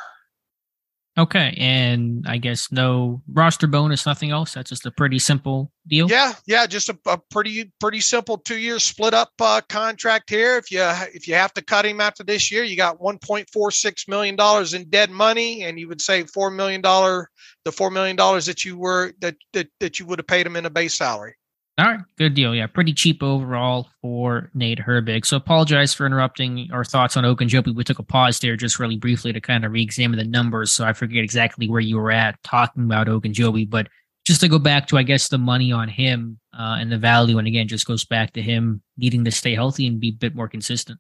[1.18, 4.54] Okay, and I guess no roster bonus, nothing else.
[4.54, 6.08] That's just a pretty simple deal.
[6.08, 10.58] Yeah, yeah, just a, a pretty pretty simple two year split up uh, contract here.
[10.58, 10.82] If you
[11.14, 14.08] if you have to cut him after this year, you got one point four six
[14.08, 17.30] million dollars in dead money, and you would save four million dollar
[17.66, 20.56] the four million dollars that you were that, that that you would have paid him
[20.56, 21.36] in a base salary.
[21.80, 22.56] All right, good deal.
[22.56, 25.28] Yeah, pretty cheap overall for Nate Herbig.
[25.28, 27.76] So apologize for interrupting our thoughts on Ogunjobi.
[27.76, 30.74] We took a pause there just really briefly to kind of re-examine the numbers.
[30.74, 33.90] So I forget exactly where you were at talking about Ogunjobi, but
[34.26, 37.38] just to go back to I guess the money on him uh, and the value,
[37.38, 40.34] and again, just goes back to him needing to stay healthy and be a bit
[40.34, 41.00] more consistent.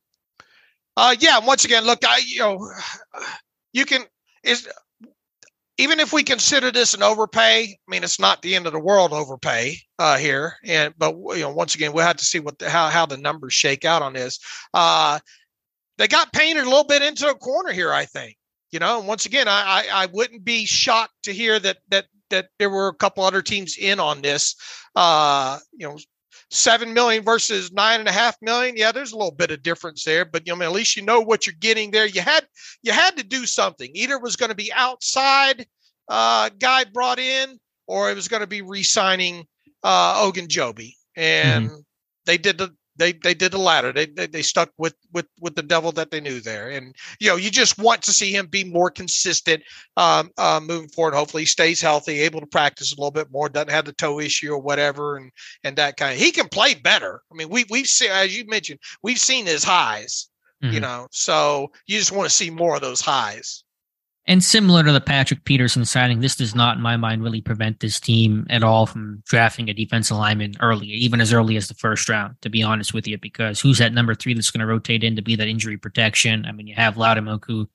[0.95, 1.39] Uh, yeah.
[1.39, 2.71] Once again, look, I you know,
[3.73, 4.03] you can
[4.43, 4.69] is
[5.77, 8.79] even if we consider this an overpay, I mean, it's not the end of the
[8.79, 10.55] world overpay uh, here.
[10.63, 13.17] And but you know, once again, we'll have to see what the, how how the
[13.17, 14.39] numbers shake out on this.
[14.73, 15.19] Uh,
[15.97, 18.35] they got painted a little bit into a corner here, I think.
[18.71, 22.05] You know, and once again, I, I I wouldn't be shocked to hear that that
[22.29, 24.55] that there were a couple other teams in on this.
[24.95, 25.97] Uh, you know,
[26.49, 28.77] seven million versus nine and a half million.
[28.77, 31.19] Yeah, there's a little bit of difference there, but you know, at least you know
[31.19, 32.05] what you're getting there.
[32.05, 32.45] You had
[32.83, 33.89] you had to do something.
[33.93, 35.65] Either it was going to be outside
[36.07, 39.45] uh, guy brought in, or it was going to be re-signing
[39.83, 41.79] uh, Ogunjobi, and mm-hmm.
[42.25, 43.93] they did the they they did the latter.
[43.93, 47.29] They, they they stuck with with with the devil that they knew there, and you
[47.29, 49.63] know you just want to see him be more consistent
[49.95, 51.13] um, uh, moving forward.
[51.13, 54.19] Hopefully, he stays healthy, able to practice a little bit more, doesn't have the toe
[54.19, 55.31] issue or whatever, and
[55.63, 56.19] and that kind of.
[56.19, 57.21] He can play better.
[57.31, 60.29] I mean, we we've seen as you mentioned, we've seen his highs.
[60.63, 60.73] Mm-hmm.
[60.73, 63.63] You know, so you just want to see more of those highs.
[64.29, 67.79] And similar to the Patrick Peterson signing, this does not, in my mind, really prevent
[67.79, 71.73] this team at all from drafting a defensive lineman early, even as early as the
[71.73, 74.67] first round, to be honest with you, because who's that number three that's going to
[74.67, 76.45] rotate in to be that injury protection?
[76.45, 77.67] I mean, you have Loudermilk,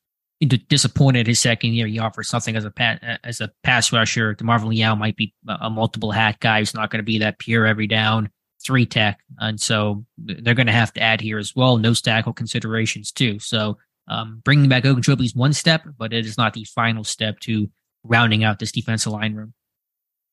[0.68, 1.86] disappointed his second year.
[1.86, 4.34] He offers something as a as a pass rusher.
[4.34, 6.58] DeMarvin Leal might be a multiple hat guy.
[6.58, 8.30] He's not going to be that pure every down
[8.62, 9.20] three tech.
[9.38, 11.76] And so they're going to have to add here as well.
[11.78, 13.38] No tackle considerations too.
[13.38, 13.78] So
[14.08, 17.70] um, bringing back Ogunjobi is one step, but it is not the final step to
[18.04, 19.54] rounding out this defensive line room.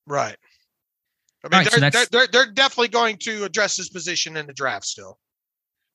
[0.07, 0.35] Right.
[1.43, 4.53] I mean, right, they're, so they're, they're, definitely going to address this position in the
[4.53, 5.19] draft still.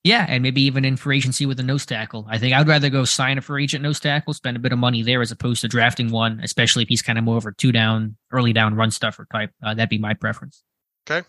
[0.02, 2.26] Yeah, and maybe even in free agency with a nose tackle.
[2.28, 4.78] I think I'd rather go sign a free agent nose tackle, spend a bit of
[4.78, 7.52] money there as opposed to drafting one, especially if he's kind of more of a
[7.52, 9.50] two down, early down run stuffer type.
[9.62, 10.62] Uh, that'd be my preference.
[11.10, 11.26] Okay.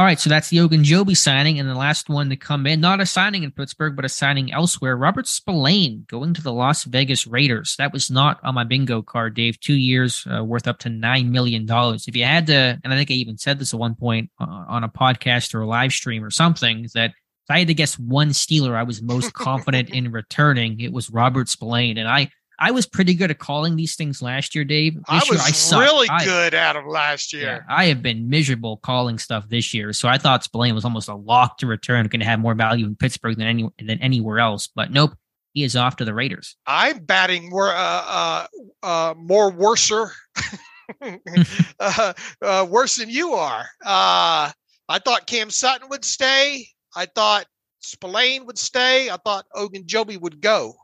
[0.00, 3.02] All right, so that's the Ogunjobi signing, and the last one to come in, not
[3.02, 4.96] a signing in Pittsburgh, but a signing elsewhere.
[4.96, 7.74] Robert Spillane going to the Las Vegas Raiders.
[7.76, 9.60] That was not on my bingo card, Dave.
[9.60, 12.08] Two years uh, worth up to nine million dollars.
[12.08, 14.64] If you had to, and I think I even said this at one point uh,
[14.68, 17.98] on a podcast or a live stream or something, that if I had to guess
[17.98, 22.30] one Steeler I was most confident in returning, it was Robert Spillane, and I
[22.60, 24.94] I was pretty good at calling these things last year, Dave.
[24.94, 27.64] This I was year, I really I, good at them last year.
[27.68, 31.08] Yeah, I have been miserable calling stuff this year, so I thought Spillane was almost
[31.08, 34.40] a lock to return, going to have more value in Pittsburgh than any than anywhere
[34.40, 34.68] else.
[34.68, 35.12] But nope,
[35.54, 36.56] he is off to the Raiders.
[36.66, 38.46] I'm batting more uh, uh,
[38.82, 40.12] uh, more worser,
[41.80, 43.66] uh, uh, worse than you are.
[43.84, 44.50] Uh,
[44.88, 46.66] I thought Cam Sutton would stay.
[46.94, 47.46] I thought
[47.80, 49.08] Spillane would stay.
[49.08, 50.74] I thought Ogunjobi would go.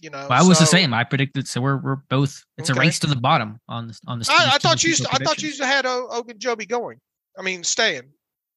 [0.00, 0.94] You know, well, I was so, the same.
[0.94, 1.46] I predicted.
[1.46, 2.42] So we're we're both.
[2.58, 2.78] It's okay.
[2.78, 4.26] a race to the bottom on the on the.
[4.30, 4.94] I, I thought you.
[5.10, 6.98] I thought you had Ogunjobi going.
[7.38, 8.10] I mean, staying.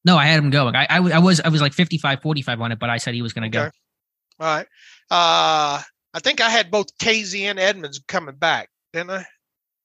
[0.05, 0.75] No, I had him going.
[0.75, 3.21] I, I, I was I was like 55, 45 on it, but I said he
[3.21, 3.69] was going to okay.
[3.69, 4.45] go.
[4.45, 4.67] All right.
[5.09, 5.81] Uh,
[6.13, 9.25] I think I had both Kazee and Edmunds coming back, didn't I?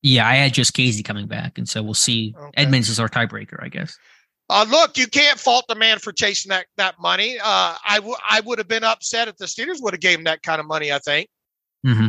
[0.03, 2.35] Yeah, I had just Kazee coming back, and so we'll see.
[2.37, 2.51] Okay.
[2.57, 3.97] Edmunds is our tiebreaker, I guess.
[4.51, 7.39] Uh, look, you can't fault the man for chasing that that money.
[7.39, 10.25] Uh, I, w- I would have been upset if the Steelers would have gave him
[10.25, 10.93] that kind of money.
[10.93, 11.29] I think.
[11.87, 12.09] Mm-hmm.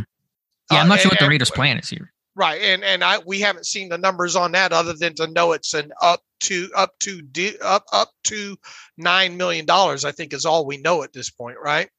[0.71, 2.11] Yeah, I'm not uh, sure and, what the Raiders' plan is here.
[2.35, 5.51] Right, and and I we haven't seen the numbers on that other than to know
[5.51, 7.21] it's an up to up to
[7.61, 8.57] up up to
[8.97, 10.05] nine million dollars.
[10.05, 11.89] I think is all we know at this point, right?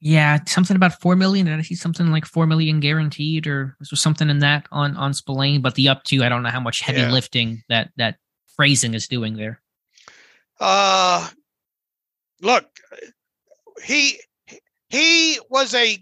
[0.00, 1.46] Yeah, something about four million.
[1.46, 4.96] Did I see something like four million guaranteed, or was there something in that on
[4.96, 5.62] on Spillane?
[5.62, 7.10] But the up to, I don't know how much heavy yeah.
[7.10, 8.16] lifting that that
[8.54, 9.60] phrasing is doing there.
[10.60, 11.28] Uh
[12.40, 12.64] look,
[13.84, 14.20] he
[14.88, 15.98] he was a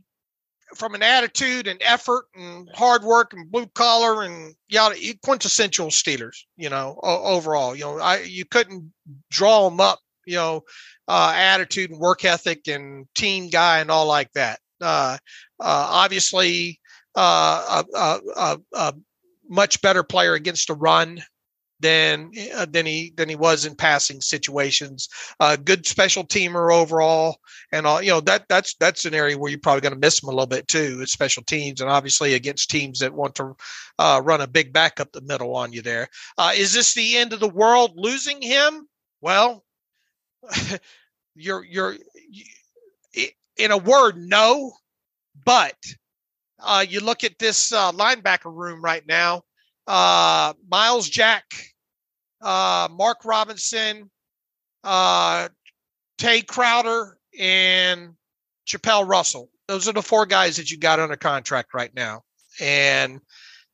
[0.75, 6.37] from an attitude and effort and hard work and blue collar and yeah, quintessential Steelers.
[6.57, 8.93] You know, overall, you know, I you couldn't
[9.31, 10.01] draw them up.
[10.27, 10.65] You know,
[11.09, 14.59] uh, attitude and work ethic and team guy and all like that.
[14.81, 15.19] Uh,
[15.61, 16.81] uh, obviously,
[17.15, 17.83] uh,
[18.73, 18.95] a,
[19.49, 21.23] much better player against a run
[21.81, 25.09] than uh, than he than he was in passing situations.
[25.41, 27.37] Uh, good special teamer overall,
[27.73, 30.23] and all you know that that's that's an area where you're probably going to miss
[30.23, 33.57] him a little bit too, with special teams, and obviously against teams that want to
[33.99, 35.83] uh, run a big back up the middle on you.
[35.83, 36.09] There
[36.39, 38.89] uh, is this the end of the world losing him?
[39.21, 39.65] Well,
[41.35, 41.97] you're you're
[43.57, 44.73] in a word, no,
[45.45, 45.77] but
[46.61, 49.43] uh, you look at this uh, linebacker room right now
[49.87, 51.45] uh, Myles Jack,
[52.41, 54.11] uh, Mark Robinson,
[54.83, 55.49] uh,
[56.19, 58.15] Tae Crowder, and
[58.65, 59.51] Chapelle Russell.
[59.69, 62.23] Those are the four guys that you got under contract right now.
[62.61, 63.21] And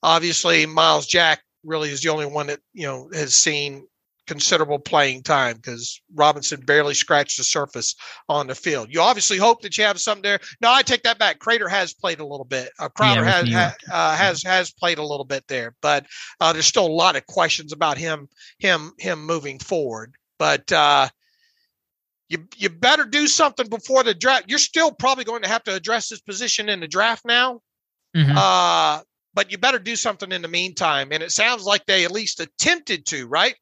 [0.03, 3.87] obviously, Myles Jack really is the only one that you know has seen
[4.31, 7.97] considerable playing time because Robinson barely scratched the surface
[8.29, 8.87] on the field.
[8.89, 10.39] You obviously hope that you have something there.
[10.61, 11.41] No, I take that back.
[11.41, 12.71] Crowder has played a little bit.
[12.79, 16.07] Uh, Crowder yeah, has ha, uh, has has played a little bit there, but
[16.41, 18.29] uh, there's still a lot of questions about him
[18.61, 20.15] him him moving forward.
[20.39, 21.09] But uh,
[22.29, 24.45] you you better do something before the draft.
[24.47, 27.63] You're still probably going to have to address this position in the draft now.
[28.17, 28.39] Mm-hmm.
[28.39, 29.01] Uh,
[29.35, 31.09] but you better do something in the meantime.
[31.11, 33.57] And it sounds like they at least attempted to, right?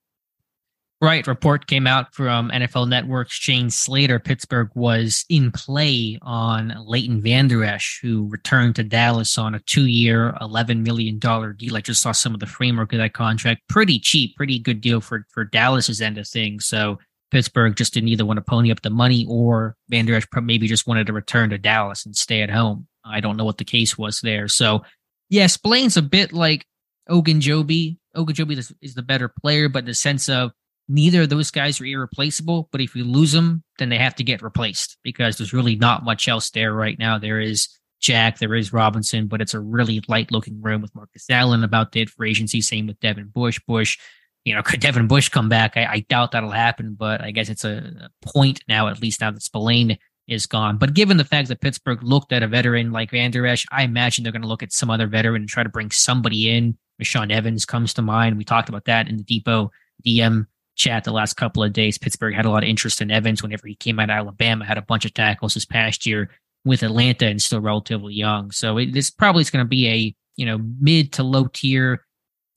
[1.00, 1.24] Right.
[1.28, 4.18] Report came out from NFL Network's Jane Slater.
[4.18, 9.86] Pittsburgh was in play on Leighton Vander Esch, who returned to Dallas on a two
[9.86, 11.76] year, $11 million deal.
[11.76, 13.62] I just saw some of the framework of that contract.
[13.68, 16.66] Pretty cheap, pretty good deal for, for Dallas's end of things.
[16.66, 16.98] So
[17.30, 20.88] Pittsburgh just didn't either want to pony up the money or Vander Esch maybe just
[20.88, 22.88] wanted to return to Dallas and stay at home.
[23.04, 24.48] I don't know what the case was there.
[24.48, 24.82] So,
[25.28, 26.66] yes, Spillane's a bit like
[27.08, 27.98] Ogunjobi.
[28.16, 30.50] Ogunjobi is the better player, but in the sense of
[30.88, 34.24] neither of those guys are irreplaceable, but if you lose them, then they have to
[34.24, 37.18] get replaced because there's really not much else there right now.
[37.18, 37.68] There is
[38.00, 41.92] Jack, there is Robinson, but it's a really light looking room with Marcus Allen about
[41.92, 42.60] dead for agency.
[42.60, 43.60] Same with Devin Bush.
[43.66, 43.98] Bush,
[44.44, 45.76] you know, could Devin Bush come back?
[45.76, 49.30] I, I doubt that'll happen, but I guess it's a, point now, at least now
[49.30, 50.76] that Spillane is gone.
[50.78, 54.22] But given the fact that Pittsburgh looked at a veteran like Vander Esch, I imagine
[54.22, 56.76] they're going to look at some other veteran and try to bring somebody in.
[57.02, 58.36] Rashaan Evans comes to mind.
[58.36, 59.70] We talked about that in the Depot
[60.06, 60.46] DM
[60.78, 61.98] chat the last couple of days.
[61.98, 64.78] Pittsburgh had a lot of interest in Evans whenever he came out of Alabama, had
[64.78, 66.30] a bunch of tackles this past year
[66.64, 68.50] with Atlanta and still relatively young.
[68.50, 72.04] So it, this probably is going to be a, you know, mid to low tier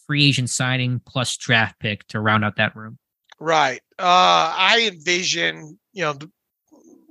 [0.07, 2.97] free agent signing plus draft pick to round out that room.
[3.39, 3.82] Right.
[3.97, 6.15] Uh, I envision, you know,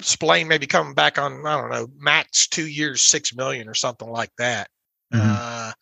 [0.00, 4.08] Spillane maybe coming back on, I don't know, max two years, six million or something
[4.08, 4.68] like that.
[5.12, 5.28] Mm-hmm.
[5.28, 5.72] Uh,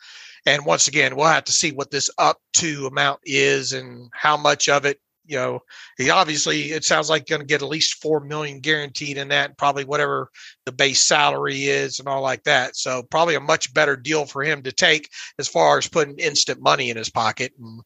[0.47, 4.37] and once again, we'll have to see what this up to amount is and how
[4.37, 4.99] much of it
[5.29, 5.61] you know,
[5.99, 9.59] he obviously it sounds like going to get at least four million guaranteed in that,
[9.59, 10.31] probably whatever
[10.65, 12.77] the base salary is and all like that.
[12.77, 16.63] So probably a much better deal for him to take as far as putting instant
[16.63, 17.83] money in his pocket and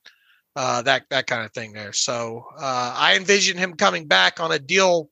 [0.55, 1.93] uh, that that kind of thing there.
[1.93, 5.11] So uh, I envision him coming back on a deal,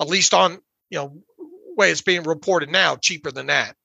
[0.00, 0.58] at least on
[0.90, 1.22] you know
[1.76, 3.76] way it's being reported now, cheaper than that.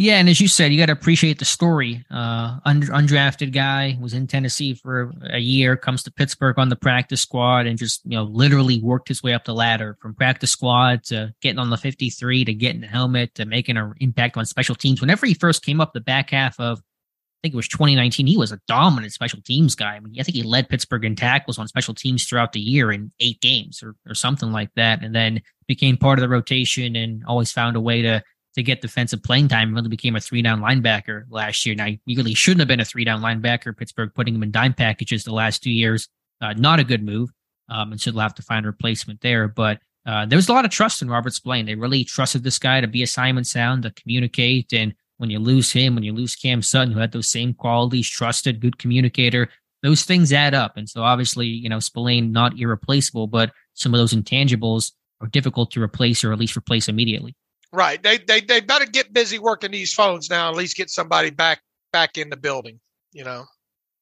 [0.00, 2.04] Yeah, and as you said, you got to appreciate the story.
[2.08, 7.20] Uh, undrafted guy was in Tennessee for a year, comes to Pittsburgh on the practice
[7.20, 11.02] squad, and just you know literally worked his way up the ladder from practice squad
[11.06, 14.76] to getting on the 53 to getting the helmet to making an impact on special
[14.76, 15.00] teams.
[15.00, 18.36] Whenever he first came up, the back half of I think it was 2019, he
[18.36, 19.96] was a dominant special teams guy.
[19.96, 22.92] I mean, I think he led Pittsburgh in tackles on special teams throughout the year
[22.92, 26.94] in eight games or or something like that, and then became part of the rotation
[26.94, 28.22] and always found a way to
[28.54, 29.74] to get defensive playing time.
[29.74, 31.74] Really became a three down linebacker last year.
[31.74, 33.76] Now he really shouldn't have been a three down linebacker.
[33.76, 36.08] Pittsburgh putting him in dime packages the last two years,
[36.40, 37.30] uh, not a good move.
[37.68, 39.48] Um, and so they'll have to find a replacement there.
[39.48, 41.66] But uh, there was a lot of trust in Robert Spillane.
[41.66, 44.72] They really trusted this guy to be a Simon Sound, to communicate.
[44.72, 48.08] And when you lose him, when you lose Cam Sutton, who had those same qualities,
[48.08, 49.50] trusted, good communicator,
[49.82, 50.76] those things add up.
[50.76, 55.70] And so obviously, you know, Spillane not irreplaceable, but some of those intangibles are difficult
[55.72, 57.34] to replace or at least replace immediately.
[57.72, 58.02] Right.
[58.02, 60.50] They they they better get busy working these phones now.
[60.50, 61.60] At least get somebody back
[61.92, 62.80] back in the building.
[63.12, 63.44] You know.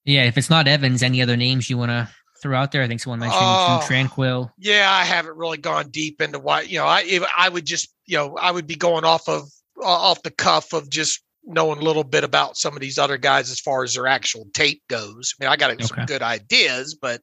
[0.04, 0.24] Yeah.
[0.24, 2.08] If it's not Evans, any other names you want to
[2.40, 2.82] throw out there?
[2.82, 4.50] I think someone mentioned uh, Tranquill.
[4.58, 6.62] Yeah, I haven't really gone deep into why.
[6.62, 9.48] You know, I I would just you know I would be going off of
[9.82, 13.50] off the cuff of just knowing a little bit about some of these other guys
[13.50, 15.34] as far as their actual tape goes.
[15.40, 15.84] I mean, I got okay.
[15.84, 17.20] some good ideas, but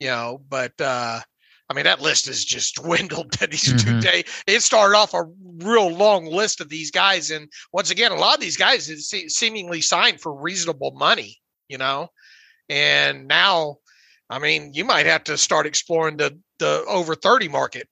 [0.00, 1.20] you know, but uh
[1.68, 4.00] I mean, that list has just dwindled to these mm-hmm.
[4.00, 4.24] two days.
[4.46, 5.24] It started off a
[5.58, 7.30] real long list of these guys.
[7.30, 11.38] And once again, a lot of these guys is seemingly signed for reasonable money,
[11.68, 12.08] you know?
[12.68, 13.76] And now,
[14.28, 17.88] I mean, you might have to start exploring the, the over 30 market.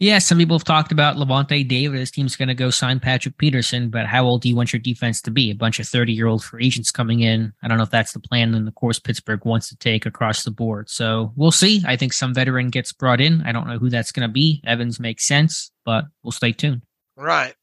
[0.00, 2.00] Yeah, some people have talked about Lavonte David.
[2.00, 4.80] His team's going to go sign Patrick Peterson, but how old do you want your
[4.80, 5.50] defense to be?
[5.50, 7.52] A bunch of 30 year old free agents coming in.
[7.62, 10.42] I don't know if that's the plan and the course Pittsburgh wants to take across
[10.42, 10.88] the board.
[10.88, 11.82] So we'll see.
[11.86, 13.42] I think some veteran gets brought in.
[13.42, 14.62] I don't know who that's going to be.
[14.64, 16.80] Evans makes sense, but we'll stay tuned.
[17.14, 17.54] Right.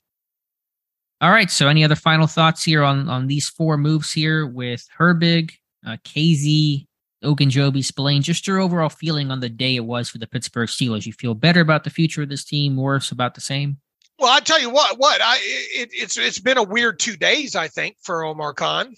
[1.21, 1.49] All right.
[1.49, 5.53] So any other final thoughts here on, on these four moves here with Herbig,
[5.88, 6.85] uh, Kazee,
[7.24, 11.05] Ogunjobi, Spillane, just your overall feeling on the day it was for the Pittsburgh Steelers.
[11.05, 13.78] You feel better about the future of this team, worse about the same?
[14.20, 17.55] Well, I tell you what, what I it, it's it's been a weird two days,
[17.55, 18.93] I think, for Omar Khan.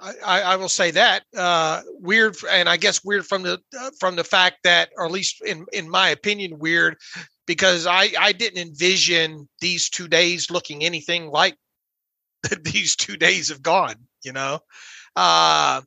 [0.00, 4.16] I, I, will say that uh, weird, and I guess weird from the uh, from
[4.16, 6.96] the fact that, or at least in in my opinion, weird
[7.46, 11.56] because I I didn't envision these two days looking anything like
[12.62, 13.94] these two days have gone.
[14.24, 14.60] You know,
[15.14, 15.82] uh,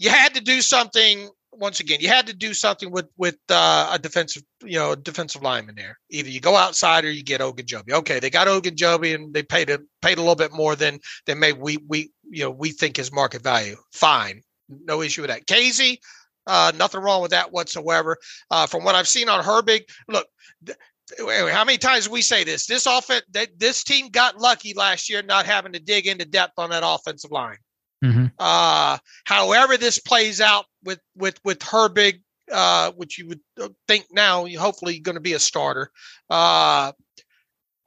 [0.00, 3.90] you had to do something once again, you had to do something with with uh,
[3.92, 5.98] a defensive, you know, defensive lineman there.
[6.10, 7.92] Either you go outside or you get Ogunjobi.
[7.92, 11.38] Okay, they got Ogunjobi and they paid a paid a little bit more than than
[11.38, 13.76] maybe we we you know we think is market value.
[13.92, 15.46] Fine, no issue with that.
[15.46, 15.98] Kazee,
[16.46, 18.16] uh, nothing wrong with that whatsoever.
[18.50, 20.26] Uh, from what I've seen on Herbig, look.
[20.64, 20.78] Th-
[21.18, 22.66] how many times we say this?
[22.66, 23.24] This offense,
[23.56, 27.32] this team got lucky last year not having to dig into depth on that offensive
[27.32, 27.56] line.
[28.02, 28.26] Mm-hmm.
[28.38, 32.20] Uh, however, this plays out with with with Herbig,
[32.50, 35.90] uh, which you would uh, think now, hopefully, going to be a starter.
[36.28, 36.92] Uh,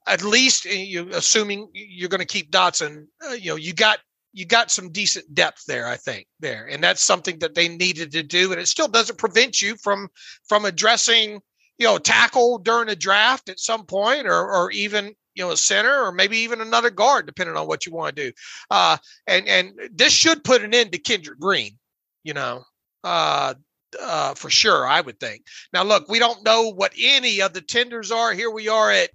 [0.07, 3.99] at least, eh, you assuming you're going to keep Dotson, uh, you know, you got
[4.33, 8.11] you got some decent depth there, I think there, and that's something that they needed
[8.11, 10.09] to do, and it still doesn't prevent you from
[10.47, 11.39] from addressing
[11.77, 15.57] you know tackle during a draft at some point, or or even you know a
[15.57, 18.31] center or maybe even another guard depending on what you want to do
[18.71, 21.77] uh, and and this should put an end to kendrick green
[22.23, 22.63] you know
[23.03, 23.53] uh,
[24.01, 27.61] uh, for sure i would think now look we don't know what any of the
[27.61, 29.09] tenders are here we are at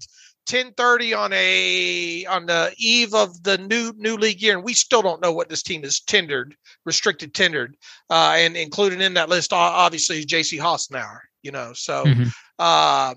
[0.49, 5.03] 10:30 on a on the eve of the new new league year, and we still
[5.03, 6.57] don't know what this team is tendered,
[6.87, 7.77] restricted tendered,
[8.09, 10.57] uh, and included in that list obviously is J.C.
[10.57, 11.21] Hassenauer.
[11.43, 12.29] You know, so, mm-hmm.
[12.59, 13.15] uh,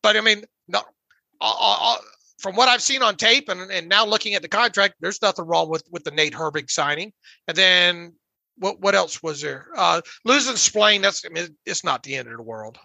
[0.00, 0.82] but I mean, no,
[2.40, 5.46] from what I've seen on tape and, and now looking at the contract, there's nothing
[5.46, 7.12] wrong with with the Nate Herbig signing.
[7.46, 8.14] And then
[8.56, 9.68] what what else was there?
[9.76, 12.78] Uh, losing Spillane, that's I mean, it's not the end of the world.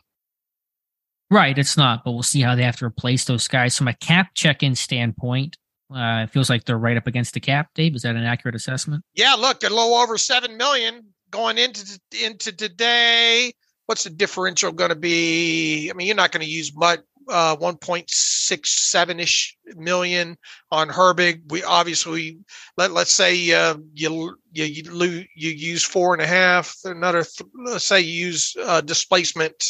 [1.31, 3.75] Right, it's not, but we'll see how they have to replace those guys.
[3.75, 5.57] From a cap check-in standpoint,
[5.91, 7.69] uh, it feels like they're right up against the cap.
[7.73, 9.03] Dave, is that an accurate assessment?
[9.15, 13.53] Yeah, look, a little over seven million going into into today.
[13.87, 15.89] What's the differential going to be?
[15.89, 20.37] I mean, you're not going to use much uh, 1.67 ish million
[20.71, 21.51] on Herbig.
[21.51, 22.39] We obviously
[22.77, 26.75] let let's say uh, you you you, you use four and a half.
[26.83, 29.63] Another th- let's say you use uh, displacement.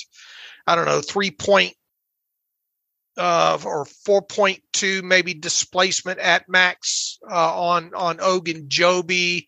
[0.68, 1.74] I don't know three point
[3.18, 9.48] uh, or 4.2 maybe displacement at max uh, on on Ogunjobi.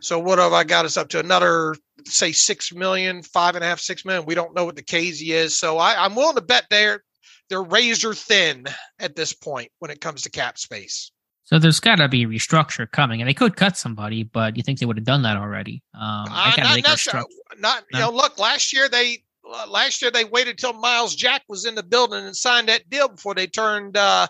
[0.00, 1.20] So what have I got us up to?
[1.20, 1.74] Another
[2.04, 4.26] say six million, five and a half, six million.
[4.26, 5.58] We don't know what the Kazee is.
[5.58, 7.02] So I, I'm willing to bet there
[7.48, 8.66] they're razor thin
[8.98, 11.10] at this point when it comes to cap space.
[11.44, 14.62] So there's got to be a restructure coming, and they could cut somebody, but you
[14.62, 15.82] think they would have done that already?
[15.94, 17.28] Um, uh, not necessarily.
[17.58, 17.98] Not no?
[17.98, 21.66] you know, look, last year they uh, last year they waited till Myles Jack was
[21.66, 24.26] in the building and signed that deal before they turned uh,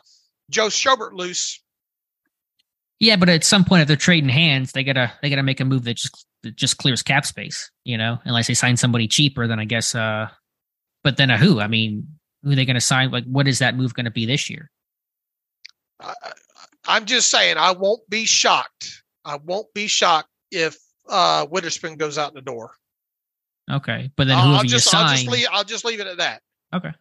[0.50, 1.62] Joe Schobert loose.
[2.98, 5.64] Yeah, but at some point, if they're trading hands, they gotta they gotta make a
[5.64, 8.18] move that just that just clears cap space, you know.
[8.24, 9.94] Unless they sign somebody cheaper, then I guess.
[9.94, 10.28] uh
[11.04, 11.60] But then a who?
[11.60, 12.08] I mean,
[12.44, 13.10] who are they going to sign?
[13.10, 14.70] Like, what is that move going to be this year?
[16.00, 16.14] I,
[16.86, 19.02] I'm just saying, I won't be shocked.
[19.24, 20.76] I won't be shocked if
[21.08, 22.74] uh, Witherspoon goes out the door.
[23.70, 25.46] Okay, but then who I'll just, I'll just leave.
[25.50, 26.42] I'll just leave it at that.
[26.74, 26.92] Okay.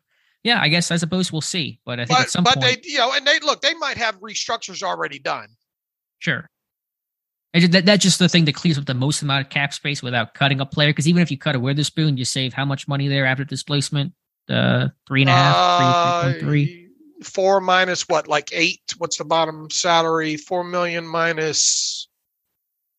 [0.44, 1.80] Yeah, I guess I suppose we'll see.
[1.86, 3.74] But I think but, at some but point, they, you know, and they look, they
[3.74, 5.50] might have restructures already done.
[6.20, 6.50] Sure.
[7.54, 10.34] That, that's just the thing that clears up the most amount of cap space without
[10.34, 10.90] cutting a player.
[10.90, 14.14] Because even if you cut a Witherspoon, you save how much money there after displacement?
[14.50, 16.80] Uh, three and a half, uh, three, three.
[17.24, 18.82] Four minus what, like eight?
[18.98, 20.36] What's the bottom salary?
[20.36, 22.10] Four million minus.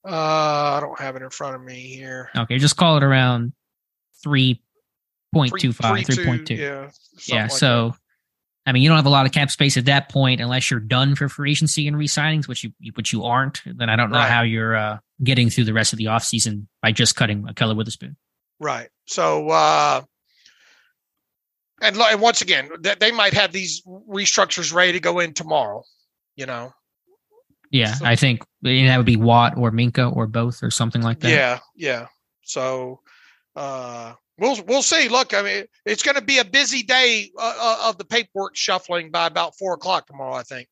[0.06, 2.30] Uh, I don't have it in front of me here.
[2.36, 3.52] Okay, just call it around
[4.22, 4.62] three
[5.32, 6.54] point two five, three point two.
[6.54, 6.90] Yeah,
[7.26, 7.42] yeah.
[7.42, 7.98] Like so, that.
[8.66, 10.80] I mean, you don't have a lot of cap space at that point unless you're
[10.80, 13.60] done for free agency and re-signings, which you which you aren't.
[13.66, 14.30] Then I don't know right.
[14.30, 17.74] how you're uh, getting through the rest of the offseason by just cutting a Keller
[17.74, 18.16] Witherspoon.
[18.58, 18.88] Right.
[19.06, 20.02] So uh,
[21.80, 22.70] and, and once again,
[23.00, 25.82] they might have these restructures ready to go in tomorrow.
[26.36, 26.72] You know.
[27.70, 31.20] Yeah, so, I think that would be Watt or Minkah or both or something like
[31.20, 31.30] that.
[31.30, 32.06] Yeah, yeah.
[32.42, 33.00] So,
[33.56, 35.08] uh, We'll we'll see.
[35.08, 38.56] Look, I mean, it's going to be a busy day uh, uh, of the paperwork
[38.56, 40.34] shuffling by about four o'clock tomorrow.
[40.34, 40.68] I think.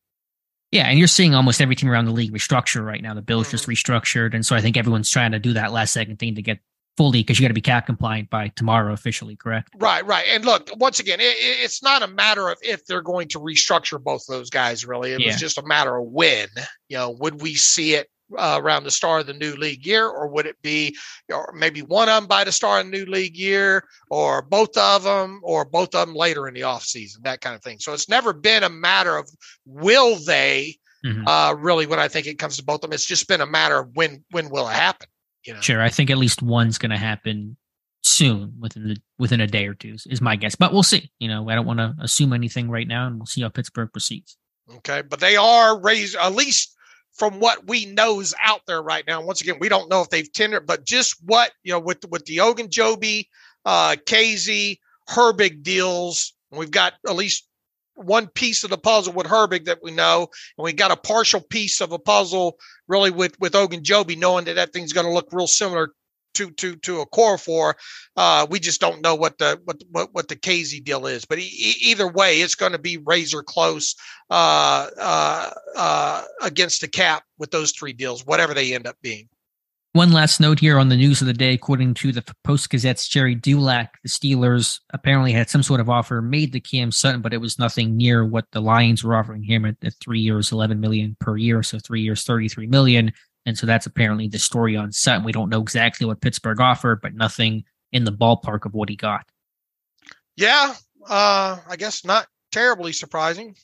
[0.72, 3.14] Yeah, and you're seeing almost every team around the league restructure right now.
[3.14, 3.50] The Bills mm-hmm.
[3.52, 6.42] just restructured, and so I think everyone's trying to do that last second thing to
[6.42, 6.58] get
[6.96, 9.70] fully because you got to be cap compliant by tomorrow officially, correct?
[9.76, 10.26] Right, right.
[10.28, 14.02] And look, once again, it, it's not a matter of if they're going to restructure
[14.02, 14.84] both those guys.
[14.84, 15.28] Really, it yeah.
[15.28, 16.48] was just a matter of when.
[16.88, 20.06] You know, would we see it uh, around the start of the new league year,
[20.06, 20.96] or would it be,
[21.32, 24.76] or maybe one of them by the start of the new league year, or both
[24.76, 27.78] of them, or both of them later in the off season, that kind of thing.
[27.78, 29.28] So it's never been a matter of
[29.64, 30.78] will they.
[31.04, 31.26] Mm-hmm.
[31.26, 33.46] Uh, really, when I think it comes to both of them, it's just been a
[33.46, 35.08] matter of when when will it happen.
[35.44, 35.60] You know?
[35.60, 37.56] Sure, I think at least one's going to happen
[38.02, 41.10] soon within the within a day or two is my guess, but we'll see.
[41.18, 43.90] You know, I don't want to assume anything right now, and we'll see how Pittsburgh
[43.92, 44.36] proceeds.
[44.76, 46.76] Okay, but they are raised at least
[47.12, 49.22] from what we knows out there right now.
[49.22, 52.24] Once again, we don't know if they've tendered, but just what you know with with
[52.26, 53.26] the Ogunjobi,
[53.64, 54.78] uh, Kazee,
[55.08, 57.46] Herbig deals, we've got at least
[57.94, 60.28] one piece of the puzzle with Herbig that we know,
[60.58, 64.54] and we got a partial piece of a puzzle really with with Ogunjobi, knowing that
[64.54, 65.90] that thing's going to look real similar
[66.34, 67.74] to to to Okorafor.
[68.16, 71.24] Uh, we just don't know what the what what, what the Kazee deal is.
[71.24, 73.94] But either way, it's going to be razor close
[74.30, 79.28] uh, uh, uh, against the cap with those three deals, whatever they end up being.
[79.94, 81.52] One last note here on the news of the day.
[81.52, 86.22] According to the Post Gazette's Jerry Dulac, the Steelers apparently had some sort of offer
[86.22, 89.66] made to Cam Sutton, but it was nothing near what the Lions were offering him
[89.66, 93.12] at, at three years, eleven million per year, so three years, thirty-three million.
[93.44, 95.24] And so that's apparently the story on Sutton.
[95.24, 98.96] We don't know exactly what Pittsburgh offered, but nothing in the ballpark of what he
[98.96, 99.26] got.
[100.36, 100.74] Yeah,
[101.06, 103.56] uh, I guess not terribly surprising.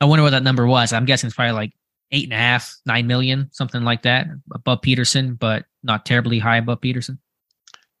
[0.00, 0.94] I wonder what that number was.
[0.94, 1.72] I'm guessing it's probably like
[2.12, 6.58] eight and a half, nine million, something like that, above Peterson, but not terribly high
[6.58, 7.18] above Peterson.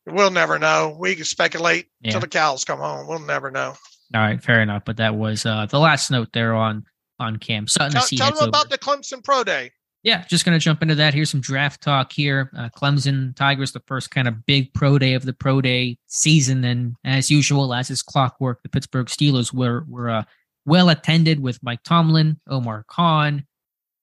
[0.06, 0.96] We'll never know.
[0.98, 2.08] We can speculate yeah.
[2.08, 3.06] until the cows come home.
[3.06, 3.74] We'll never know.
[4.14, 4.84] All right, fair enough.
[4.84, 6.84] But that was uh, the last note there on
[7.18, 7.92] on Cam Sutton.
[7.92, 9.70] Tell, tell them about the Clemson Pro Day.
[10.02, 11.14] Yeah, just going to jump into that.
[11.14, 12.50] Here's some draft talk here.
[12.58, 16.64] Uh, Clemson Tigers, the first kind of big pro day of the pro day season,
[16.64, 20.24] and as usual, as is clockwork, the Pittsburgh Steelers were were uh,
[20.66, 23.46] well attended with Mike Tomlin, Omar Khan,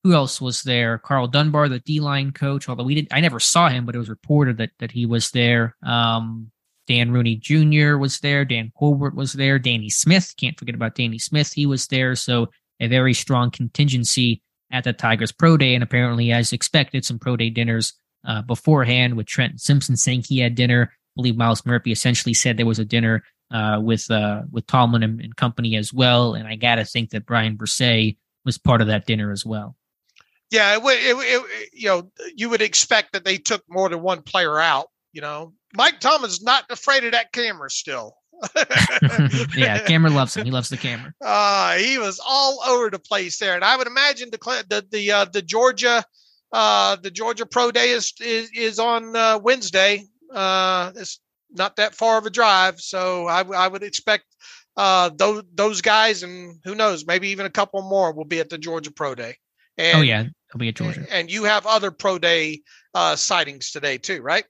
[0.04, 0.98] who else was there?
[0.98, 2.70] Karl Dunbar, the D line coach.
[2.70, 5.32] Although we didn't, I never saw him, but it was reported that that he was
[5.32, 5.76] there.
[5.84, 6.52] Um,
[6.88, 7.98] Dan Rooney Jr.
[7.98, 8.46] was there.
[8.46, 9.60] Dan Colbert was there.
[9.60, 11.54] Danny Smith, can't forget about Danny Smith.
[11.54, 12.16] He was there.
[12.16, 12.48] So
[12.80, 14.42] a very strong contingency
[14.72, 17.94] at the Tigers Pro Day, and apparently, as expected, some Pro Day dinners
[18.28, 19.16] uh, beforehand.
[19.16, 20.92] With Trent Simpson saying he had dinner.
[20.92, 25.04] I believe Myles Murphy essentially said there was a dinner uh, with uh, with Tomlin
[25.04, 26.34] and, and, company as well.
[26.34, 29.76] And I got to think that Bryan Bresee was part of that dinner as well.
[30.52, 34.22] Yeah, it, it, it, you know, you would expect that they took more than one
[34.22, 34.88] player out.
[35.14, 38.16] You know, Mike Thomas not afraid of that camera still.
[39.56, 40.46] yeah, Cameron loves him.
[40.46, 41.14] He loves the camera.
[41.22, 45.12] Uh, he was all over the place there, and I would imagine the the the
[45.12, 46.04] uh, the Georgia
[46.52, 50.06] uh, the Georgia Pro Day is is, is on uh, Wednesday.
[50.34, 51.20] Uh, it's
[51.52, 54.26] not that far of a drive, so I, I would expect
[54.78, 58.50] uh, those those guys, and who knows, maybe even a couple more will be at
[58.50, 59.36] the Georgia Pro Day.
[59.80, 61.06] And, oh yeah, they'll be at Georgia.
[61.10, 62.62] And, you have other pro day
[62.94, 64.44] uh, sightings today too, right?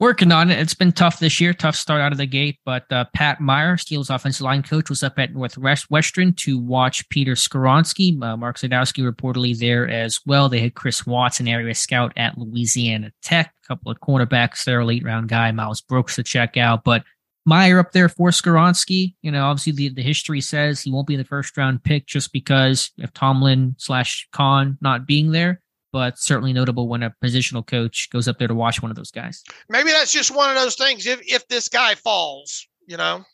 [0.00, 0.58] Working on it.
[0.58, 2.58] It's been tough this year, tough start out of the gate.
[2.64, 7.34] But uh, Pat Meyer, Steelers offensive line coach, was up at Northwestern to watch Peter
[7.34, 8.20] Skoronski.
[8.20, 10.48] Uh, Mark Sadowski reportedly there as well.
[10.48, 13.54] They had Chris Watson, area scout at Louisiana Tech.
[13.64, 16.82] A couple of cornerbacks there, late round guy, Myles Brooks to check out.
[16.84, 17.04] But
[17.44, 19.14] Meyer up there for Skoronski.
[19.22, 22.32] You know, obviously the, the history says he won't be the first round pick just
[22.32, 25.60] because of Tomlin slash Khan not being there.
[25.92, 29.12] But certainly notable when a positional coach goes up there to watch one of those
[29.12, 29.44] guys.
[29.68, 31.06] Maybe that's just one of those things.
[31.06, 33.24] If if this guy falls, you know,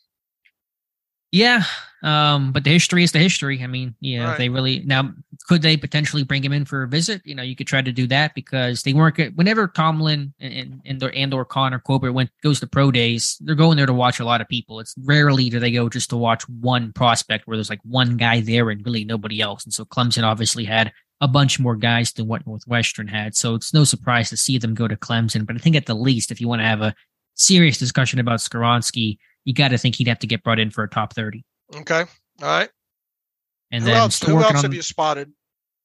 [1.31, 1.63] yeah,
[2.03, 3.63] um, but the history is the history.
[3.63, 4.37] I mean, yeah, right.
[4.37, 5.13] they really now
[5.47, 7.21] could they potentially bring him in for a visit?
[7.25, 9.35] You know, you could try to do that because they weren't.
[9.35, 13.77] Whenever Tomlin and and, and or Connor Colbert went goes to pro days, they're going
[13.77, 14.79] there to watch a lot of people.
[14.79, 18.41] It's rarely do they go just to watch one prospect where there's like one guy
[18.41, 19.63] there and really nobody else.
[19.63, 23.35] And so Clemson obviously had a bunch more guys than what Northwestern had.
[23.35, 25.45] So it's no surprise to see them go to Clemson.
[25.45, 26.95] But I think at the least, if you want to have a
[27.35, 30.83] serious discussion about Skoronski you got to think he'd have to get brought in for
[30.83, 31.43] a top 30.
[31.77, 32.03] Okay.
[32.41, 32.69] All right.
[33.71, 35.31] And who then else, who else on, have you spotted?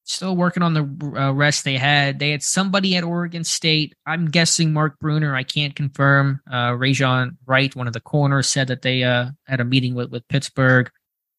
[0.05, 2.19] Still working on the uh, rest they had.
[2.19, 3.95] They had somebody at Oregon State.
[4.07, 5.35] I'm guessing Mark Bruener.
[5.35, 6.41] I can't confirm.
[6.51, 10.11] Uh, Rejzohn Wright, one of the corners, said that they uh, had a meeting with,
[10.11, 10.91] with Pittsburgh.